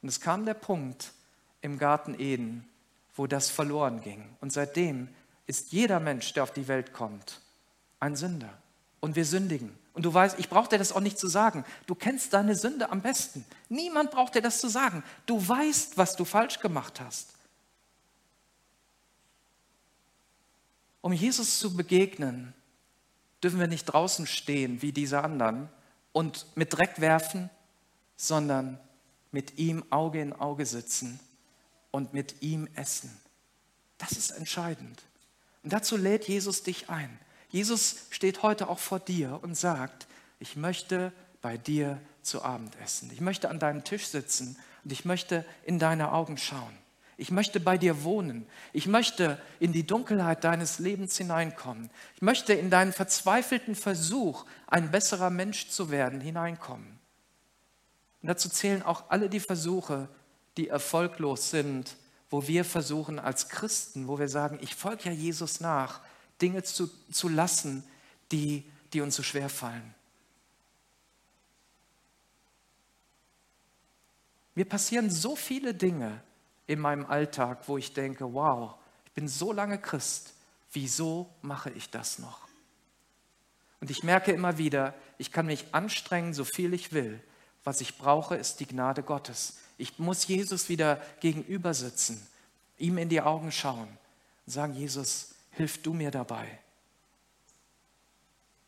Und 0.00 0.08
es 0.08 0.18
kam 0.18 0.46
der 0.46 0.54
Punkt 0.54 1.12
im 1.62 1.78
Garten 1.78 2.18
Eden, 2.18 2.68
wo 3.14 3.26
das 3.26 3.48
verloren 3.48 4.02
ging. 4.02 4.24
Und 4.40 4.52
seitdem 4.52 5.08
ist 5.46 5.72
jeder 5.72 6.00
Mensch, 6.00 6.32
der 6.34 6.42
auf 6.42 6.52
die 6.52 6.68
Welt 6.68 6.92
kommt, 6.92 7.40
ein 8.00 8.16
Sünder. 8.16 8.52
Und 9.00 9.16
wir 9.16 9.24
sündigen. 9.24 9.76
Und 9.94 10.04
du 10.04 10.14
weißt, 10.14 10.38
ich 10.38 10.48
brauche 10.48 10.68
dir 10.68 10.78
das 10.78 10.92
auch 10.92 11.00
nicht 11.00 11.18
zu 11.18 11.28
sagen. 11.28 11.64
Du 11.86 11.94
kennst 11.94 12.32
deine 12.32 12.54
Sünde 12.54 12.90
am 12.90 13.00
besten. 13.00 13.44
Niemand 13.68 14.10
braucht 14.10 14.34
dir 14.34 14.42
das 14.42 14.60
zu 14.60 14.68
sagen. 14.68 15.02
Du 15.26 15.46
weißt, 15.46 15.98
was 15.98 16.14
du 16.16 16.24
falsch 16.24 16.60
gemacht 16.60 17.00
hast. 17.00 17.34
Um 21.00 21.12
Jesus 21.12 21.58
zu 21.58 21.76
begegnen, 21.76 22.54
dürfen 23.42 23.58
wir 23.58 23.66
nicht 23.66 23.86
draußen 23.86 24.26
stehen 24.26 24.82
wie 24.82 24.92
diese 24.92 25.22
anderen 25.22 25.68
und 26.12 26.46
mit 26.54 26.72
Dreck 26.72 27.00
werfen, 27.00 27.50
sondern 28.16 28.78
mit 29.32 29.58
ihm 29.58 29.84
Auge 29.90 30.20
in 30.20 30.32
Auge 30.32 30.64
sitzen 30.64 31.18
und 31.92 32.12
mit 32.12 32.42
ihm 32.42 32.68
essen. 32.74 33.16
Das 33.98 34.12
ist 34.12 34.32
entscheidend. 34.32 35.00
Und 35.62 35.72
dazu 35.72 35.96
lädt 35.96 36.26
Jesus 36.26 36.64
dich 36.64 36.90
ein. 36.90 37.20
Jesus 37.48 38.06
steht 38.10 38.42
heute 38.42 38.68
auch 38.68 38.80
vor 38.80 38.98
dir 38.98 39.38
und 39.42 39.56
sagt, 39.56 40.08
ich 40.40 40.56
möchte 40.56 41.12
bei 41.40 41.56
dir 41.56 42.00
zu 42.22 42.42
Abend 42.42 42.74
essen. 42.82 43.10
Ich 43.12 43.20
möchte 43.20 43.48
an 43.48 43.60
deinem 43.60 43.84
Tisch 43.84 44.06
sitzen 44.06 44.56
und 44.82 44.92
ich 44.92 45.04
möchte 45.04 45.44
in 45.64 45.78
deine 45.78 46.12
Augen 46.12 46.38
schauen. 46.38 46.76
Ich 47.18 47.30
möchte 47.30 47.60
bei 47.60 47.78
dir 47.78 48.02
wohnen. 48.02 48.46
Ich 48.72 48.86
möchte 48.86 49.40
in 49.60 49.72
die 49.72 49.86
Dunkelheit 49.86 50.42
deines 50.44 50.78
Lebens 50.78 51.16
hineinkommen. 51.16 51.90
Ich 52.16 52.22
möchte 52.22 52.52
in 52.54 52.70
deinen 52.70 52.92
verzweifelten 52.92 53.76
Versuch, 53.76 54.46
ein 54.66 54.90
besserer 54.90 55.30
Mensch 55.30 55.68
zu 55.68 55.90
werden, 55.90 56.20
hineinkommen. 56.20 56.98
Und 58.22 58.28
dazu 58.28 58.48
zählen 58.48 58.82
auch 58.82 59.10
alle 59.10 59.28
die 59.28 59.40
Versuche, 59.40 60.08
die 60.56 60.68
erfolglos 60.68 61.50
sind, 61.50 61.96
wo 62.30 62.46
wir 62.46 62.64
versuchen 62.64 63.18
als 63.18 63.48
Christen, 63.48 64.08
wo 64.08 64.18
wir 64.18 64.28
sagen, 64.28 64.58
ich 64.62 64.74
folge 64.74 65.04
ja 65.04 65.12
Jesus 65.12 65.60
nach, 65.60 66.00
Dinge 66.40 66.62
zu, 66.62 66.90
zu 67.10 67.28
lassen, 67.28 67.84
die, 68.30 68.64
die 68.92 69.00
uns 69.00 69.16
so 69.16 69.22
schwer 69.22 69.48
fallen. 69.48 69.94
Mir 74.54 74.64
passieren 74.64 75.10
so 75.10 75.36
viele 75.36 75.74
Dinge, 75.74 76.22
in 76.66 76.80
meinem 76.80 77.06
Alltag, 77.06 77.68
wo 77.68 77.76
ich 77.76 77.92
denke, 77.92 78.32
wow, 78.32 78.74
ich 79.04 79.12
bin 79.12 79.28
so 79.28 79.52
lange 79.52 79.78
Christ, 79.78 80.34
wieso 80.72 81.28
mache 81.42 81.70
ich 81.70 81.90
das 81.90 82.18
noch? 82.18 82.48
Und 83.80 83.90
ich 83.90 84.02
merke 84.02 84.32
immer 84.32 84.58
wieder, 84.58 84.94
ich 85.18 85.32
kann 85.32 85.46
mich 85.46 85.74
anstrengen, 85.74 86.34
so 86.34 86.44
viel 86.44 86.72
ich 86.72 86.92
will. 86.92 87.20
Was 87.64 87.80
ich 87.80 87.98
brauche, 87.98 88.36
ist 88.36 88.60
die 88.60 88.66
Gnade 88.66 89.02
Gottes. 89.02 89.58
Ich 89.82 89.98
muss 89.98 90.28
Jesus 90.28 90.68
wieder 90.68 91.02
gegenüber 91.18 91.74
sitzen, 91.74 92.24
ihm 92.78 92.98
in 92.98 93.08
die 93.08 93.20
Augen 93.20 93.50
schauen 93.50 93.88
und 94.46 94.52
sagen, 94.52 94.74
Jesus, 94.74 95.34
hilf 95.50 95.82
du 95.82 95.92
mir 95.92 96.12
dabei. 96.12 96.46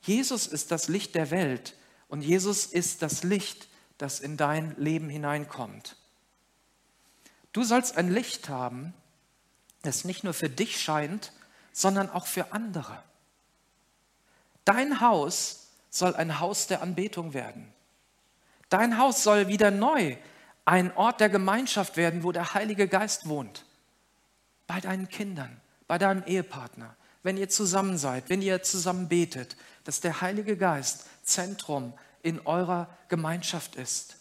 Jesus 0.02 0.48
ist 0.48 0.72
das 0.72 0.88
Licht 0.88 1.14
der 1.14 1.30
Welt 1.30 1.76
und 2.08 2.22
Jesus 2.22 2.66
ist 2.66 3.00
das 3.00 3.22
Licht, 3.22 3.68
das 3.96 4.18
in 4.18 4.36
dein 4.36 4.74
Leben 4.76 5.08
hineinkommt. 5.08 5.94
Du 7.52 7.62
sollst 7.62 7.96
ein 7.96 8.10
Licht 8.10 8.48
haben, 8.48 8.92
das 9.82 10.02
nicht 10.04 10.24
nur 10.24 10.34
für 10.34 10.50
dich 10.50 10.80
scheint, 10.80 11.30
sondern 11.72 12.10
auch 12.10 12.26
für 12.26 12.52
andere. 12.52 13.00
Dein 14.64 15.00
Haus 15.00 15.68
soll 15.90 16.16
ein 16.16 16.40
Haus 16.40 16.66
der 16.66 16.82
Anbetung 16.82 17.34
werden. 17.34 17.72
Dein 18.68 18.98
Haus 18.98 19.22
soll 19.22 19.46
wieder 19.46 19.70
neu 19.70 20.16
ein 20.64 20.96
Ort 20.96 21.20
der 21.20 21.28
Gemeinschaft 21.28 21.96
werden, 21.96 22.22
wo 22.22 22.32
der 22.32 22.54
Heilige 22.54 22.88
Geist 22.88 23.28
wohnt. 23.28 23.64
Bei 24.66 24.80
deinen 24.80 25.08
Kindern, 25.08 25.60
bei 25.86 25.98
deinem 25.98 26.24
Ehepartner, 26.24 26.96
wenn 27.22 27.36
ihr 27.36 27.48
zusammen 27.48 27.98
seid, 27.98 28.28
wenn 28.30 28.42
ihr 28.42 28.62
zusammen 28.62 29.08
betet, 29.08 29.56
dass 29.84 30.00
der 30.00 30.20
Heilige 30.20 30.56
Geist 30.56 31.06
Zentrum 31.22 31.92
in 32.22 32.40
eurer 32.46 32.88
Gemeinschaft 33.08 33.76
ist. 33.76 34.16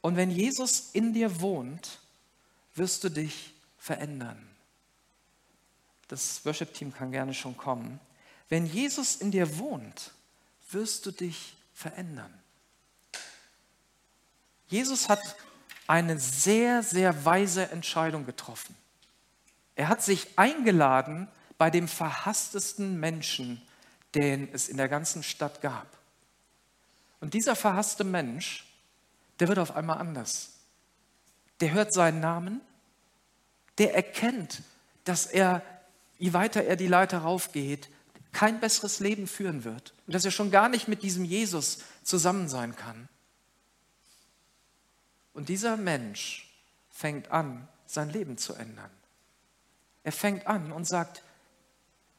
Und 0.00 0.16
wenn 0.16 0.30
Jesus 0.30 0.90
in 0.92 1.12
dir 1.12 1.40
wohnt, 1.40 2.00
wirst 2.74 3.04
du 3.04 3.08
dich 3.08 3.54
verändern. 3.78 4.48
Das 6.08 6.44
Worship-Team 6.44 6.92
kann 6.92 7.10
gerne 7.10 7.34
schon 7.34 7.56
kommen. 7.56 7.98
Wenn 8.48 8.66
Jesus 8.66 9.16
in 9.16 9.30
dir 9.30 9.58
wohnt, 9.58 10.12
wirst 10.70 11.06
du 11.06 11.10
dich 11.10 11.56
verändern. 11.72 12.32
Jesus 14.68 15.08
hat 15.08 15.20
eine 15.86 16.18
sehr, 16.18 16.82
sehr 16.82 17.24
weise 17.24 17.70
Entscheidung 17.70 18.26
getroffen. 18.26 18.74
Er 19.74 19.88
hat 19.88 20.02
sich 20.02 20.38
eingeladen 20.38 21.28
bei 21.58 21.70
dem 21.70 21.88
verhasstesten 21.88 22.98
Menschen, 22.98 23.62
den 24.14 24.52
es 24.52 24.68
in 24.68 24.76
der 24.76 24.88
ganzen 24.88 25.22
Stadt 25.22 25.60
gab. 25.60 25.86
Und 27.20 27.34
dieser 27.34 27.56
verhasste 27.56 28.04
Mensch 28.04 28.66
der 29.40 29.48
wird 29.48 29.58
auf 29.58 29.76
einmal 29.76 29.98
anders. 29.98 30.50
Der 31.60 31.72
hört 31.72 31.92
seinen 31.92 32.20
Namen, 32.20 32.60
der 33.78 33.94
erkennt, 33.94 34.62
dass 35.04 35.26
er, 35.26 35.62
je 36.18 36.32
weiter 36.32 36.64
er 36.64 36.76
die 36.76 36.86
Leiter 36.86 37.18
raufgeht, 37.18 37.88
kein 38.32 38.60
besseres 38.60 39.00
Leben 39.00 39.26
führen 39.26 39.64
wird 39.64 39.94
und 40.06 40.14
dass 40.14 40.24
er 40.24 40.30
schon 40.30 40.50
gar 40.50 40.68
nicht 40.68 40.88
mit 40.88 41.02
diesem 41.02 41.24
Jesus 41.24 41.78
zusammen 42.02 42.48
sein 42.48 42.76
kann. 42.76 43.08
Und 45.36 45.50
dieser 45.50 45.76
Mensch 45.76 46.50
fängt 46.88 47.30
an, 47.30 47.68
sein 47.84 48.08
Leben 48.08 48.38
zu 48.38 48.54
ändern. 48.54 48.90
Er 50.02 50.12
fängt 50.12 50.46
an 50.46 50.72
und 50.72 50.86
sagt, 50.86 51.22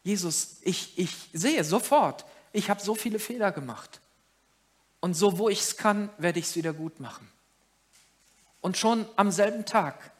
Jesus, 0.04 0.58
ich, 0.62 1.00
ich 1.00 1.16
sehe 1.34 1.64
sofort, 1.64 2.26
ich 2.54 2.70
habe 2.70 2.80
so 2.80 2.94
viele 2.94 3.18
Fehler 3.18 3.52
gemacht. 3.52 4.02
Und 5.00 5.16
so, 5.16 5.40
wo 5.40 5.50
ich 5.50 5.62
es 5.62 5.78
kann, 5.78 6.12
werde 6.20 6.38
ich 6.38 6.46
es 6.46 6.56
wieder 6.56 6.74
gut 6.74 7.00
machen. 7.00 7.28
Und 8.62 8.78
schon 8.78 9.08
am 9.16 9.32
selben 9.32 9.66
Tag 9.66 10.12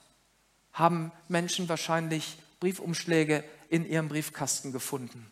haben 0.74 1.12
Menschen 1.28 1.70
wahrscheinlich 1.70 2.40
Briefumschläge 2.60 3.44
in 3.70 3.86
ihrem 3.86 4.10
Briefkasten 4.10 4.72
gefunden, 4.72 5.32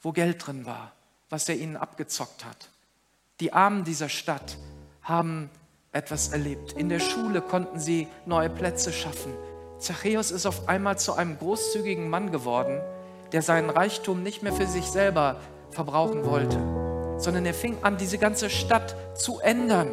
wo 0.00 0.12
Geld 0.12 0.46
drin 0.46 0.64
war, 0.64 0.92
was 1.28 1.46
er 1.46 1.56
ihnen 1.56 1.76
abgezockt 1.76 2.46
hat. 2.46 2.70
Die 3.40 3.52
Armen 3.52 3.84
dieser 3.84 4.08
Stadt 4.08 4.56
haben 5.02 5.50
etwas 5.92 6.28
erlebt. 6.28 6.72
In 6.72 6.88
der 6.88 7.00
Schule 7.00 7.42
konnten 7.42 7.78
sie 7.78 8.08
neue 8.24 8.48
Plätze 8.48 8.92
schaffen. 8.92 9.32
Zachäus 9.78 10.30
ist 10.30 10.46
auf 10.46 10.68
einmal 10.68 10.98
zu 10.98 11.14
einem 11.14 11.38
großzügigen 11.38 12.08
Mann 12.08 12.32
geworden, 12.32 12.80
der 13.32 13.42
seinen 13.42 13.68
Reichtum 13.68 14.22
nicht 14.22 14.42
mehr 14.42 14.52
für 14.52 14.66
sich 14.66 14.86
selber 14.86 15.36
verbrauchen 15.70 16.24
wollte, 16.24 16.56
sondern 17.18 17.44
er 17.44 17.54
fing 17.54 17.76
an, 17.82 17.98
diese 17.98 18.18
ganze 18.18 18.48
Stadt 18.48 18.96
zu 19.14 19.40
ändern. 19.40 19.88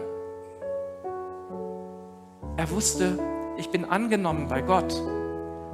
Er 2.55 2.69
wusste, 2.71 3.19
ich 3.57 3.69
bin 3.69 3.85
angenommen 3.85 4.47
bei 4.47 4.61
Gott. 4.61 4.93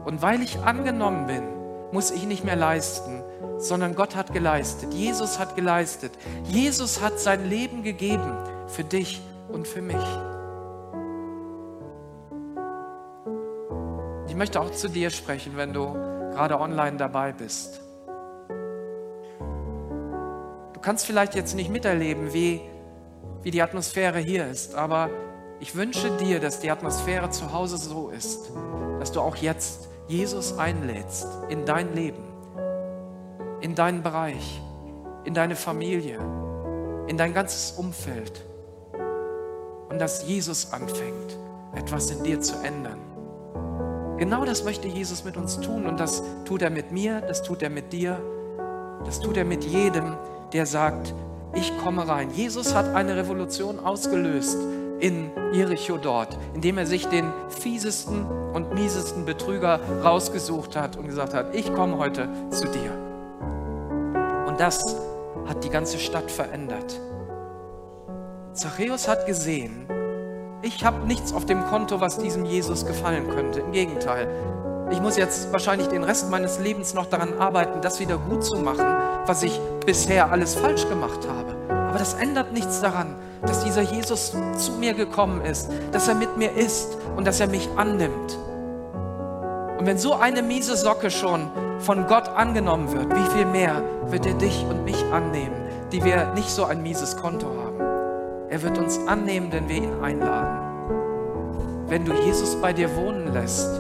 Und 0.06 0.22
weil 0.22 0.42
ich 0.42 0.60
angenommen 0.60 1.28
bin, 1.28 1.44
muss 1.92 2.12
ich 2.12 2.26
nicht 2.26 2.44
mehr 2.44 2.56
leisten, 2.56 3.24
sondern 3.58 3.96
Gott 3.96 4.16
hat 4.16 4.34
geleistet. 4.34 4.94
Jesus 4.94 5.40
hat 5.40 5.56
geleistet. 5.56 6.12
Jesus 6.46 7.02
hat 7.02 7.20
sein 7.20 7.50
Leben 7.50 7.84
gegeben 7.84 8.38
für 8.68 8.84
dich 8.84 9.22
und 9.50 9.68
für 9.68 9.82
mich. 9.82 9.96
Ich 14.28 14.36
möchte 14.36 14.60
auch 14.60 14.72
zu 14.72 14.90
dir 14.90 15.10
sprechen, 15.10 15.54
wenn 15.56 15.74
du 15.74 15.94
gerade 16.32 16.60
online 16.60 16.98
dabei 16.98 17.32
bist. 17.32 17.82
kannst 20.86 21.08
vielleicht 21.08 21.34
jetzt 21.34 21.56
nicht 21.56 21.72
miterleben, 21.72 22.32
wie, 22.32 22.62
wie 23.42 23.50
die 23.50 23.64
Atmosphäre 23.64 24.20
hier 24.20 24.46
ist, 24.46 24.76
aber 24.76 25.10
ich 25.60 25.76
wünsche 25.76 26.16
dir, 26.18 26.40
dass 26.40 26.60
die 26.60 26.70
Atmosphäre 26.70 27.32
zu 27.32 27.52
Hause 27.52 27.78
so 27.78 28.10
ist, 28.10 28.52
dass 29.00 29.12
du 29.12 29.20
auch 29.20 29.36
jetzt 29.36 29.90
Jesus 30.08 30.60
einlädst 30.60 31.28
in 31.50 31.66
dein 31.66 31.96
Leben, 31.96 32.24
in 33.62 33.74
deinen 33.74 34.04
Bereich. 34.04 34.62
in 35.24 35.34
deine 35.34 35.56
Familie, 35.56 36.20
in 37.08 37.18
dein 37.18 37.34
ganzes 37.34 37.72
Umfeld. 37.72 38.46
Und 39.96 40.02
dass 40.02 40.28
Jesus 40.28 40.74
anfängt, 40.74 41.38
etwas 41.74 42.12
in 42.12 42.22
dir 42.22 42.42
zu 42.42 42.56
ändern. 42.62 43.00
Genau 44.18 44.44
das 44.44 44.66
möchte 44.66 44.90
Jesus 44.90 45.24
mit 45.24 45.38
uns 45.38 45.58
tun 45.62 45.86
und 45.86 46.02
das 46.02 46.22
tut 46.44 46.62
er 46.62 46.70
mit 46.70 46.92
mir, 46.92 47.22
das 47.22 47.44
tut 47.44 47.62
er 47.62 47.70
mit 47.70 47.94
dir, 47.94 48.20
das 49.06 49.22
tut 49.22 49.38
er 49.38 49.46
mit 49.46 49.64
jedem, 49.64 50.18
der 50.52 50.66
sagt, 50.66 51.14
ich 51.54 51.72
komme 51.78 52.06
rein. 52.10 52.30
Jesus 52.32 52.76
hat 52.76 52.94
eine 52.94 53.16
Revolution 53.16 53.80
ausgelöst 53.80 54.58
in 55.00 55.32
Jericho 55.54 55.96
dort, 55.96 56.38
indem 56.54 56.78
er 56.78 56.88
sich 56.88 57.08
den 57.08 57.32
fiesesten 57.48 58.26
und 58.54 58.74
miesesten 58.74 59.24
Betrüger 59.24 59.80
rausgesucht 60.04 60.76
hat 60.76 60.98
und 60.98 61.08
gesagt 61.08 61.34
hat, 61.34 61.56
ich 61.56 61.74
komme 61.74 61.98
heute 62.00 62.28
zu 62.50 62.66
dir. 62.68 62.92
Und 64.46 64.60
das 64.60 64.82
hat 65.48 65.64
die 65.64 65.70
ganze 65.70 66.00
Stadt 66.00 66.30
verändert. 66.30 67.00
Zachäus 68.56 69.10
hat 69.10 69.26
gesehen, 69.26 69.86
ich 70.62 70.86
habe 70.86 71.06
nichts 71.06 71.34
auf 71.34 71.46
dem 71.46 71.66
Konto, 71.66 72.00
was 72.00 72.20
diesem 72.20 72.46
Jesus 72.46 72.86
gefallen 72.86 73.30
könnte. 73.30 73.60
Im 73.60 73.74
Gegenteil, 73.74 74.30
ich 74.90 75.02
muss 75.02 75.18
jetzt 75.18 75.52
wahrscheinlich 75.52 75.90
den 75.90 76.06
Rest 76.06 76.32
meines 76.32 76.58
Lebens 76.60 76.94
noch 76.94 77.08
daran 77.08 77.38
arbeiten, 77.38 77.82
das 77.82 78.00
wieder 78.00 78.18
gut 78.18 78.46
zu 78.46 78.56
machen, 78.56 78.86
was 79.26 79.44
ich 79.44 79.60
bisher 79.86 80.32
alles 80.32 80.56
falsch 80.56 80.88
gemacht 80.88 81.28
habe. 81.28 81.54
Aber 81.70 82.00
das 82.00 82.14
ändert 82.14 82.54
nichts 82.54 82.80
daran, 82.80 83.16
dass 83.42 83.66
dieser 83.66 83.82
Jesus 83.82 84.32
zu 84.58 84.72
mir 84.80 84.94
gekommen 84.94 85.42
ist, 85.42 85.70
dass 85.92 86.08
er 86.08 86.16
mit 86.16 86.38
mir 86.38 86.54
ist 86.54 86.98
und 87.18 87.28
dass 87.28 87.42
er 87.42 87.48
mich 87.48 87.68
annimmt. 87.76 88.40
Und 89.78 89.86
wenn 89.86 89.98
so 89.98 90.14
eine 90.14 90.42
miese 90.42 90.78
Socke 90.78 91.12
schon 91.12 91.52
von 91.80 92.08
Gott 92.08 92.30
angenommen 92.30 92.90
wird, 92.94 93.14
wie 93.14 93.36
viel 93.36 93.46
mehr 93.48 93.84
wird 94.06 94.26
er 94.26 94.36
dich 94.36 94.66
und 94.70 94.86
mich 94.86 95.04
annehmen, 95.12 95.58
die 95.92 96.06
wir 96.06 96.34
nicht 96.36 96.50
so 96.50 96.64
ein 96.64 96.82
mieses 96.82 97.18
Konto 97.18 97.48
haben. 97.48 97.65
Er 98.50 98.62
wird 98.62 98.78
uns 98.78 99.00
annehmen, 99.08 99.52
wenn 99.52 99.68
wir 99.68 99.78
ihn 99.78 100.04
einladen. 100.04 100.66
Wenn 101.88 102.06
du 102.06 102.14
Jesus 102.14 102.56
bei 102.62 102.74
dir 102.74 102.96
wohnen 102.96 103.34
lässt, 103.34 103.80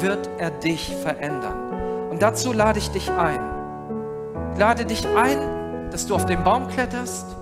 wird 0.00 0.28
er 0.38 0.50
dich 0.50 0.94
verändern. 0.96 2.08
Und 2.10 2.22
dazu 2.22 2.52
lade 2.52 2.78
ich 2.78 2.90
dich 2.90 3.10
ein. 3.10 3.40
Lade 4.58 4.86
dich 4.86 5.06
ein, 5.16 5.90
dass 5.90 6.06
du 6.06 6.14
auf 6.14 6.24
den 6.26 6.42
Baum 6.44 6.68
kletterst 6.68 7.36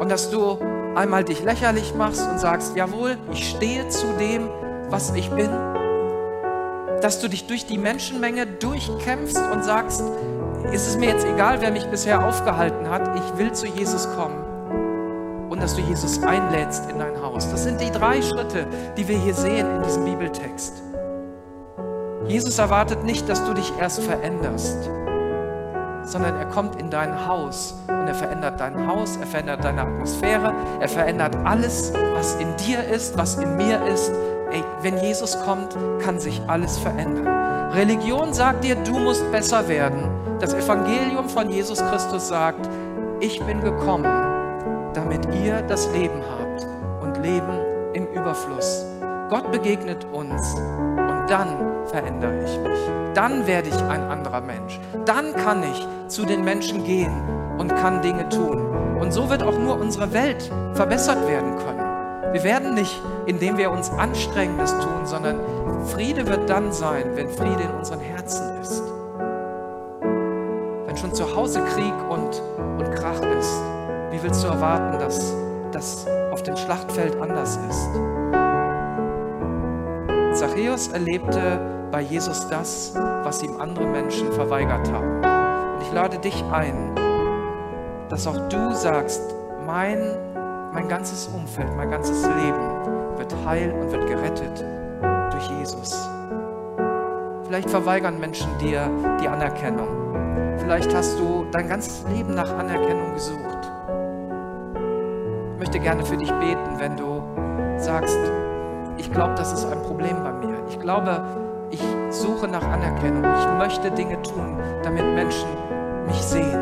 und 0.00 0.10
dass 0.10 0.30
du 0.30 0.58
einmal 0.96 1.24
dich 1.24 1.42
lächerlich 1.44 1.94
machst 1.94 2.28
und 2.28 2.38
sagst, 2.38 2.76
jawohl, 2.76 3.16
ich 3.32 3.48
stehe 3.48 3.88
zu 3.88 4.06
dem, 4.18 4.48
was 4.90 5.14
ich 5.14 5.30
bin. 5.30 5.50
Dass 7.00 7.20
du 7.20 7.28
dich 7.28 7.46
durch 7.46 7.66
die 7.66 7.78
Menschenmenge 7.78 8.46
durchkämpfst 8.46 9.40
und 9.52 9.64
sagst, 9.64 10.02
ist 10.72 10.86
es 10.86 10.96
mir 10.96 11.10
jetzt 11.10 11.26
egal, 11.26 11.60
wer 11.60 11.70
mich 11.70 11.86
bisher 11.86 12.26
aufgehalten 12.26 12.90
hat, 12.90 13.16
ich 13.16 13.38
will 13.38 13.52
zu 13.52 13.66
Jesus 13.66 14.08
kommen. 14.16 14.41
Dass 15.62 15.76
du 15.76 15.80
Jesus 15.80 16.20
einlädst 16.24 16.90
in 16.90 16.98
dein 16.98 17.22
Haus. 17.22 17.48
Das 17.48 17.62
sind 17.62 17.80
die 17.80 17.92
drei 17.92 18.20
Schritte, 18.20 18.66
die 18.96 19.06
wir 19.06 19.16
hier 19.16 19.32
sehen 19.32 19.76
in 19.76 19.82
diesem 19.84 20.04
Bibeltext. 20.04 20.82
Jesus 22.26 22.58
erwartet 22.58 23.04
nicht, 23.04 23.28
dass 23.28 23.44
du 23.44 23.54
dich 23.54 23.72
erst 23.78 24.02
veränderst, 24.02 24.90
sondern 26.02 26.36
er 26.36 26.46
kommt 26.46 26.80
in 26.80 26.90
dein 26.90 27.28
Haus 27.28 27.76
und 27.86 28.08
er 28.08 28.14
verändert 28.14 28.58
dein 28.58 28.88
Haus, 28.88 29.16
er 29.16 29.26
verändert 29.28 29.62
deine 29.62 29.82
Atmosphäre, 29.82 30.52
er 30.80 30.88
verändert 30.88 31.36
alles, 31.44 31.92
was 32.12 32.34
in 32.34 32.56
dir 32.56 32.82
ist, 32.82 33.16
was 33.16 33.36
in 33.36 33.56
mir 33.56 33.86
ist. 33.86 34.10
Ey, 34.50 34.64
wenn 34.80 34.98
Jesus 34.98 35.38
kommt, 35.44 35.76
kann 36.02 36.18
sich 36.18 36.42
alles 36.48 36.76
verändern. 36.76 37.70
Religion 37.70 38.34
sagt 38.34 38.64
dir, 38.64 38.74
du 38.74 38.98
musst 38.98 39.30
besser 39.30 39.68
werden. 39.68 40.10
Das 40.40 40.54
Evangelium 40.54 41.28
von 41.28 41.50
Jesus 41.50 41.78
Christus 41.78 42.26
sagt, 42.26 42.68
ich 43.20 43.40
bin 43.42 43.60
gekommen, 43.60 44.31
damit 44.94 45.26
ihr 45.34 45.62
das 45.62 45.90
Leben 45.92 46.20
habt 46.28 46.66
und 47.02 47.22
Leben 47.22 47.58
im 47.94 48.06
Überfluss. 48.08 48.86
Gott 49.28 49.50
begegnet 49.50 50.04
uns 50.12 50.54
und 50.54 51.24
dann 51.28 51.86
verändere 51.86 52.44
ich 52.44 52.58
mich. 52.58 52.78
Dann 53.14 53.46
werde 53.46 53.68
ich 53.68 53.82
ein 53.84 54.02
anderer 54.02 54.40
Mensch. 54.40 54.80
Dann 55.04 55.34
kann 55.34 55.62
ich 55.62 55.86
zu 56.08 56.24
den 56.24 56.44
Menschen 56.44 56.84
gehen 56.84 57.12
und 57.58 57.74
kann 57.74 58.02
Dinge 58.02 58.28
tun. 58.28 58.60
Und 59.00 59.12
so 59.12 59.30
wird 59.30 59.42
auch 59.42 59.58
nur 59.58 59.78
unsere 59.78 60.12
Welt 60.12 60.50
verbessert 60.74 61.26
werden 61.26 61.56
können. 61.56 62.32
Wir 62.32 62.44
werden 62.44 62.74
nicht, 62.74 63.00
indem 63.26 63.58
wir 63.58 63.70
uns 63.70 63.90
anstrengen, 63.90 64.56
das 64.58 64.72
tun, 64.78 65.04
sondern 65.04 65.38
Friede 65.86 66.26
wird 66.26 66.48
dann 66.48 66.72
sein, 66.72 67.04
wenn 67.14 67.28
Friede 67.28 67.62
in 67.62 67.70
unseren 67.70 68.00
Herzen 68.00 68.58
ist. 68.60 68.82
Wenn 70.86 70.96
schon 70.96 71.14
zu 71.14 71.34
Hause 71.34 71.60
Krieg 71.74 71.94
und, 72.08 72.42
und 72.78 72.94
Krach 72.94 73.20
ist, 73.38 73.71
willst 74.22 74.44
du 74.44 74.48
erwarten, 74.48 74.98
dass 74.98 75.34
das 75.72 76.06
auf 76.30 76.42
dem 76.42 76.56
Schlachtfeld 76.56 77.20
anders 77.20 77.58
ist? 77.68 77.88
Zachäus 80.38 80.88
erlebte 80.88 81.88
bei 81.90 82.00
Jesus 82.00 82.48
das, 82.48 82.94
was 82.94 83.42
ihm 83.42 83.60
andere 83.60 83.86
Menschen 83.86 84.32
verweigert 84.32 84.90
haben. 84.92 85.16
Und 85.74 85.82
ich 85.82 85.92
lade 85.92 86.18
dich 86.18 86.42
ein, 86.52 86.94
dass 88.08 88.26
auch 88.26 88.48
du 88.48 88.72
sagst, 88.74 89.22
mein, 89.66 89.98
mein 90.72 90.88
ganzes 90.88 91.28
Umfeld, 91.28 91.74
mein 91.76 91.90
ganzes 91.90 92.22
Leben 92.22 93.18
wird 93.18 93.34
heil 93.44 93.72
und 93.72 93.92
wird 93.92 94.06
gerettet 94.06 94.64
durch 95.32 95.48
Jesus. 95.58 96.08
Vielleicht 97.44 97.68
verweigern 97.68 98.18
Menschen 98.18 98.48
dir 98.58 98.88
die 99.20 99.28
Anerkennung. 99.28 100.58
Vielleicht 100.58 100.94
hast 100.94 101.18
du 101.18 101.44
dein 101.50 101.68
ganzes 101.68 102.04
Leben 102.08 102.34
nach 102.34 102.50
Anerkennung 102.56 103.12
gesucht. 103.14 103.51
Ich 105.62 105.68
möchte 105.68 105.78
gerne 105.78 106.04
für 106.04 106.16
dich 106.16 106.32
beten, 106.32 106.80
wenn 106.80 106.96
du 106.96 107.22
sagst, 107.76 108.18
ich 108.96 109.12
glaube, 109.12 109.34
das 109.36 109.52
ist 109.52 109.64
ein 109.64 109.80
Problem 109.82 110.16
bei 110.24 110.32
mir. 110.32 110.56
Ich 110.68 110.80
glaube, 110.80 111.22
ich 111.70 111.80
suche 112.10 112.48
nach 112.48 112.64
Anerkennung. 112.64 113.22
Ich 113.22 113.58
möchte 113.58 113.92
Dinge 113.92 114.20
tun, 114.22 114.58
damit 114.82 115.04
Menschen 115.14 115.46
mich 116.08 116.20
sehen. 116.20 116.58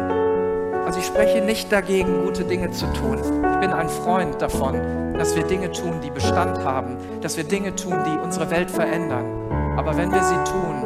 Also 0.84 0.98
ich 0.98 1.06
spreche 1.06 1.40
nicht 1.40 1.72
dagegen, 1.72 2.26
gute 2.26 2.44
Dinge 2.44 2.72
zu 2.72 2.84
tun. 2.92 3.16
Ich 3.16 3.60
bin 3.60 3.72
ein 3.72 3.88
Freund 3.88 4.42
davon, 4.42 4.74
dass 5.14 5.34
wir 5.34 5.44
Dinge 5.44 5.72
tun, 5.72 6.02
die 6.04 6.10
Bestand 6.10 6.62
haben, 6.62 6.98
dass 7.22 7.38
wir 7.38 7.44
Dinge 7.44 7.74
tun, 7.74 7.94
die 8.04 8.18
unsere 8.22 8.50
Welt 8.50 8.70
verändern. 8.70 9.24
Aber 9.78 9.96
wenn 9.96 10.12
wir 10.12 10.22
sie 10.22 10.44
tun, 10.44 10.84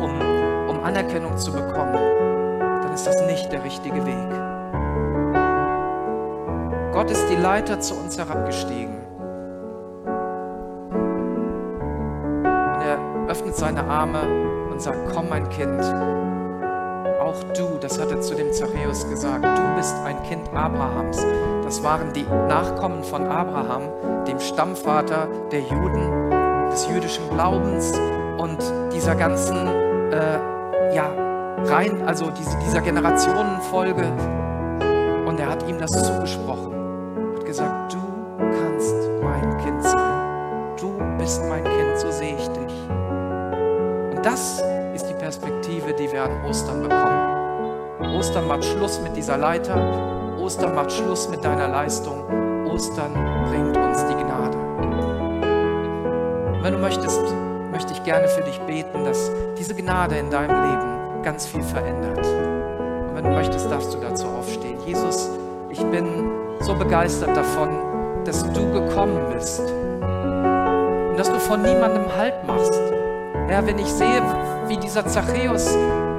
um, 0.00 0.70
um 0.70 0.82
Anerkennung 0.82 1.36
zu 1.36 1.52
bekommen, 1.52 1.92
dann 2.58 2.94
ist 2.94 3.06
das 3.06 3.20
nicht 3.26 3.52
der 3.52 3.64
richtige 3.64 4.06
Weg. 4.06 4.47
Gott 6.98 7.12
ist 7.12 7.28
die 7.30 7.36
Leiter 7.36 7.78
zu 7.78 7.94
uns 7.94 8.18
herabgestiegen. 8.18 8.96
öffnet 13.28 13.54
seine 13.54 13.84
Arme 13.84 14.18
und 14.68 14.82
sagt, 14.82 14.98
komm 15.14 15.28
mein 15.28 15.48
Kind, 15.50 15.80
auch 17.20 17.40
du, 17.56 17.78
das 17.80 18.00
hat 18.00 18.10
er 18.10 18.20
zu 18.20 18.34
dem 18.34 18.52
Zachäus 18.52 19.08
gesagt, 19.08 19.44
du 19.44 19.76
bist 19.76 19.94
ein 20.04 20.20
Kind 20.24 20.48
Abrahams. 20.52 21.24
Das 21.62 21.84
waren 21.84 22.12
die 22.14 22.24
Nachkommen 22.24 23.04
von 23.04 23.26
Abraham, 23.26 23.82
dem 24.26 24.40
Stammvater 24.40 25.28
der 25.52 25.60
Juden, 25.60 26.30
des 26.72 26.88
jüdischen 26.88 27.30
Glaubens 27.30 27.92
und 28.38 28.58
dieser 28.92 29.14
ganzen, 29.14 29.68
äh, 30.10 30.94
ja, 30.96 31.12
rein, 31.64 32.02
also 32.08 32.32
diese, 32.32 32.58
dieser 32.58 32.80
Generationenfolge. 32.80 34.04
Und 35.26 35.38
er 35.38 35.48
hat 35.50 35.68
ihm 35.68 35.78
das 35.78 35.92
zugesprochen, 35.92 36.77
Ostern 48.38 48.46
macht 48.46 48.64
Schluss 48.64 49.00
mit 49.00 49.16
dieser 49.16 49.36
Leiter. 49.36 49.74
Ostern 50.38 50.72
macht 50.72 50.92
Schluss 50.92 51.28
mit 51.28 51.44
deiner 51.44 51.66
Leistung. 51.66 52.22
Ostern 52.68 53.12
bringt 53.50 53.76
uns 53.76 54.04
die 54.06 54.14
Gnade. 54.14 54.56
Und 56.52 56.62
wenn 56.62 56.72
du 56.72 56.78
möchtest, 56.78 57.20
möchte 57.72 57.94
ich 57.94 58.04
gerne 58.04 58.28
für 58.28 58.42
dich 58.42 58.60
beten, 58.60 59.04
dass 59.04 59.32
diese 59.58 59.74
Gnade 59.74 60.18
in 60.18 60.30
deinem 60.30 60.54
Leben 60.54 61.22
ganz 61.24 61.46
viel 61.46 61.64
verändert. 61.64 62.24
Und 62.24 63.16
wenn 63.16 63.24
du 63.24 63.30
möchtest, 63.30 63.68
darfst 63.72 63.92
du 63.92 63.98
dazu 63.98 64.28
aufstehen. 64.28 64.78
Jesus, 64.86 65.30
ich 65.70 65.82
bin 65.86 66.30
so 66.60 66.76
begeistert 66.76 67.36
davon, 67.36 67.70
dass 68.24 68.44
du 68.52 68.72
gekommen 68.72 69.18
bist 69.34 69.62
und 69.62 71.16
dass 71.18 71.28
du 71.28 71.40
von 71.40 71.60
niemandem 71.62 72.04
Halt 72.16 72.46
machst. 72.46 72.80
Herr, 73.48 73.66
wenn 73.66 73.80
ich 73.80 73.92
sehe, 73.92 74.22
wie 74.68 74.76
dieser 74.76 75.04
Zachäus 75.04 75.76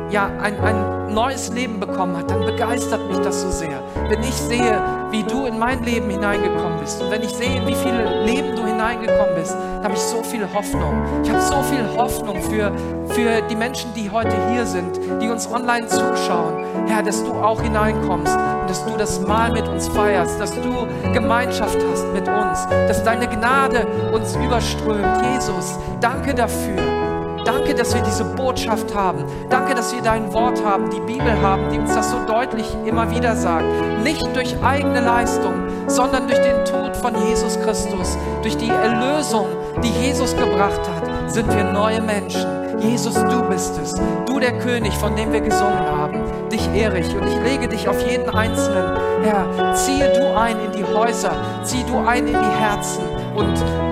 ja, 0.10 0.32
ein, 0.42 0.60
ein 0.60 1.14
neues 1.14 1.50
Leben 1.50 1.80
bekommen 1.80 2.18
hat, 2.18 2.32
dann 2.32 2.46
begeistert 2.46 3.08
mich 3.08 3.18
das 3.20 3.42
so 3.42 3.50
sehr. 3.50 3.82
Wenn 4.08 4.22
ich 4.22 4.34
sehe, 4.34 4.82
wie 5.12 5.24
du 5.24 5.46
in 5.46 5.58
mein 5.58 5.84
Leben 5.84 6.10
hineingekommen 6.10 6.80
bist 6.80 7.02
und 7.02 7.12
wenn 7.12 7.22
ich 7.22 7.32
sehe, 7.32 7.66
wie 7.66 7.76
viele 7.76 8.26
Leben 8.26 8.56
du 8.56 8.66
hineingekommen 8.66 9.36
bist, 9.36 9.56
habe 9.84 9.94
ich 9.94 10.00
so 10.00 10.22
viel 10.24 10.48
Hoffnung. 10.54 11.24
Ich 11.24 11.30
habe 11.30 11.42
so 11.42 11.62
viel 11.64 11.98
Hoffnung 11.98 12.42
für, 12.42 12.72
für 13.10 13.42
die 13.50 13.56
Menschen, 13.56 13.94
die 13.94 14.10
heute 14.10 14.36
hier 14.52 14.66
sind, 14.66 15.00
die 15.22 15.30
uns 15.30 15.50
online 15.52 15.88
zuschauen. 15.88 16.66
Herr, 16.88 17.04
dass 17.04 17.24
du 17.24 17.34
auch 17.34 17.62
hineinkommst 17.62 18.36
und 18.36 18.70
dass 18.70 18.86
du 18.86 18.98
das 18.98 19.20
Mahl 19.22 19.52
mit 19.52 19.68
uns 19.68 19.88
feierst, 19.88 20.40
dass 20.40 20.54
du 20.54 20.88
Gemeinschaft 21.14 21.78
hast 21.92 22.06
mit 22.14 22.28
uns, 22.28 22.68
dass 22.88 23.04
deine 23.04 23.28
Gnade 23.28 23.86
uns 24.14 24.36
überströmt. 24.36 25.24
Jesus, 25.34 25.78
danke 26.00 26.34
dafür. 26.34 27.09
Danke, 27.52 27.74
dass 27.74 27.96
wir 27.96 28.04
diese 28.04 28.26
Botschaft 28.26 28.94
haben. 28.94 29.26
Danke, 29.50 29.74
dass 29.74 29.92
wir 29.92 30.04
dein 30.04 30.32
Wort 30.34 30.64
haben, 30.64 30.92
die 30.92 31.00
Bibel 31.00 31.42
haben, 31.42 31.72
die 31.72 31.80
uns 31.80 31.96
das 31.96 32.12
so 32.12 32.24
deutlich 32.28 32.68
immer 32.86 33.10
wieder 33.10 33.36
sagt. 33.36 33.66
Nicht 34.04 34.24
durch 34.36 34.56
eigene 34.62 35.02
Leistung, 35.02 35.56
sondern 35.88 36.28
durch 36.28 36.40
den 36.42 36.64
Tod 36.64 36.96
von 36.96 37.16
Jesus 37.28 37.60
Christus, 37.62 38.20
durch 38.44 38.56
die 38.56 38.70
Erlösung, 38.70 39.48
die 39.82 39.90
Jesus 39.90 40.38
gebracht 40.38 40.82
hat, 40.82 41.32
sind 41.32 41.52
wir 41.56 41.64
neue 41.64 42.04
Menschen. 42.04 42.46
Jesus, 42.82 43.16
du 43.16 43.42
bist 43.50 43.80
es. 43.82 44.00
Du 44.28 44.40
der 44.40 44.60
König, 44.60 44.94
von 44.94 45.16
dem 45.16 45.34
wir 45.34 45.42
gesungen 45.42 45.88
haben. 45.88 46.22
Dich 46.52 46.70
ehre 46.76 47.00
ich 47.00 47.16
und 47.16 47.28
ich 47.28 47.42
lege 47.42 47.68
dich 47.68 47.90
auf 47.90 48.00
jeden 48.08 48.30
Einzelnen. 48.30 48.96
Herr, 49.24 49.74
ziehe 49.74 50.08
du 50.14 50.38
ein 50.38 50.56
in 50.66 50.72
die 50.72 50.86
Häuser, 50.86 51.32
zieh 51.64 51.84
du 51.84 51.98
ein 51.98 52.28
in 52.28 52.40
die 52.40 52.60
Herzen 52.60 53.04
und 53.36 53.89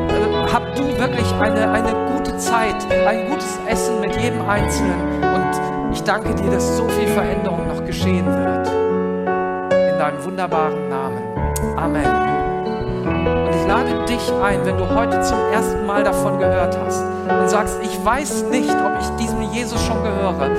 hab 0.52 0.76
du 0.76 0.84
wirklich 0.98 1.32
eine, 1.40 1.72
eine 1.72 1.94
gute 2.14 2.38
Zeit, 2.38 2.76
ein 2.92 3.30
gutes 3.30 3.60
Essen 3.68 4.00
mit 4.00 4.16
jedem 4.16 4.48
Einzelnen. 4.48 5.24
Und 5.24 5.94
ich 5.94 6.02
danke 6.04 6.34
dir, 6.36 6.52
dass 6.52 6.78
so 6.78 6.88
viel 6.90 7.08
Veränderung 7.08 7.68
noch 7.68 7.86
geschehen 7.86 8.26
wird. 8.26 8.68
In 8.68 9.98
deinem 9.98 10.24
wunderbaren 10.24 10.90
Namen. 10.90 11.22
Amen. 11.78 12.38
Und 13.48 13.56
ich 13.56 13.68
lade 13.68 14.06
dich 14.06 14.34
ein, 14.44 14.66
wenn 14.66 14.78
du 14.78 14.90
heute 14.96 15.22
zum 15.22 15.38
ersten 15.52 15.86
Mal 15.86 16.04
davon 16.04 16.40
gehört 16.40 16.78
hast 16.78 17.04
und 17.04 17.50
sagst, 17.50 17.80
ich 17.82 18.06
weiß 18.06 18.46
nicht, 18.52 18.70
ob 18.70 19.00
ich 19.00 19.08
diesem 19.18 19.42
Jesus 19.42 19.84
schon 19.86 20.04
gehöre, 20.04 20.50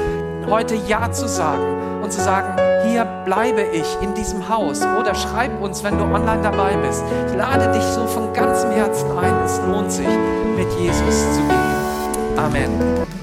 heute 0.48 0.74
Ja 0.74 1.10
zu 1.10 1.28
sagen 1.28 2.02
und 2.02 2.12
zu 2.12 2.20
sagen, 2.20 2.56
hier 2.86 3.04
bleibe 3.24 3.62
ich 3.62 3.86
in 4.00 4.14
diesem 4.14 4.48
Haus 4.48 4.80
oder 4.82 5.14
schreib 5.14 5.60
uns, 5.60 5.84
wenn 5.84 5.98
du 5.98 6.04
online 6.04 6.42
dabei 6.42 6.76
bist. 6.76 7.02
Ich 7.28 7.36
lade 7.36 7.70
dich 7.72 7.82
so 7.82 8.06
von 8.06 8.32
ganzem 8.32 8.70
Herzen 8.70 9.10
ein. 9.18 9.34
Es 9.44 9.60
lohnt 9.66 9.92
sich, 9.92 10.08
mit 10.56 10.72
Jesus 10.80 11.34
zu 11.34 11.40
gehen. 11.40 12.38
Amen. 12.38 13.17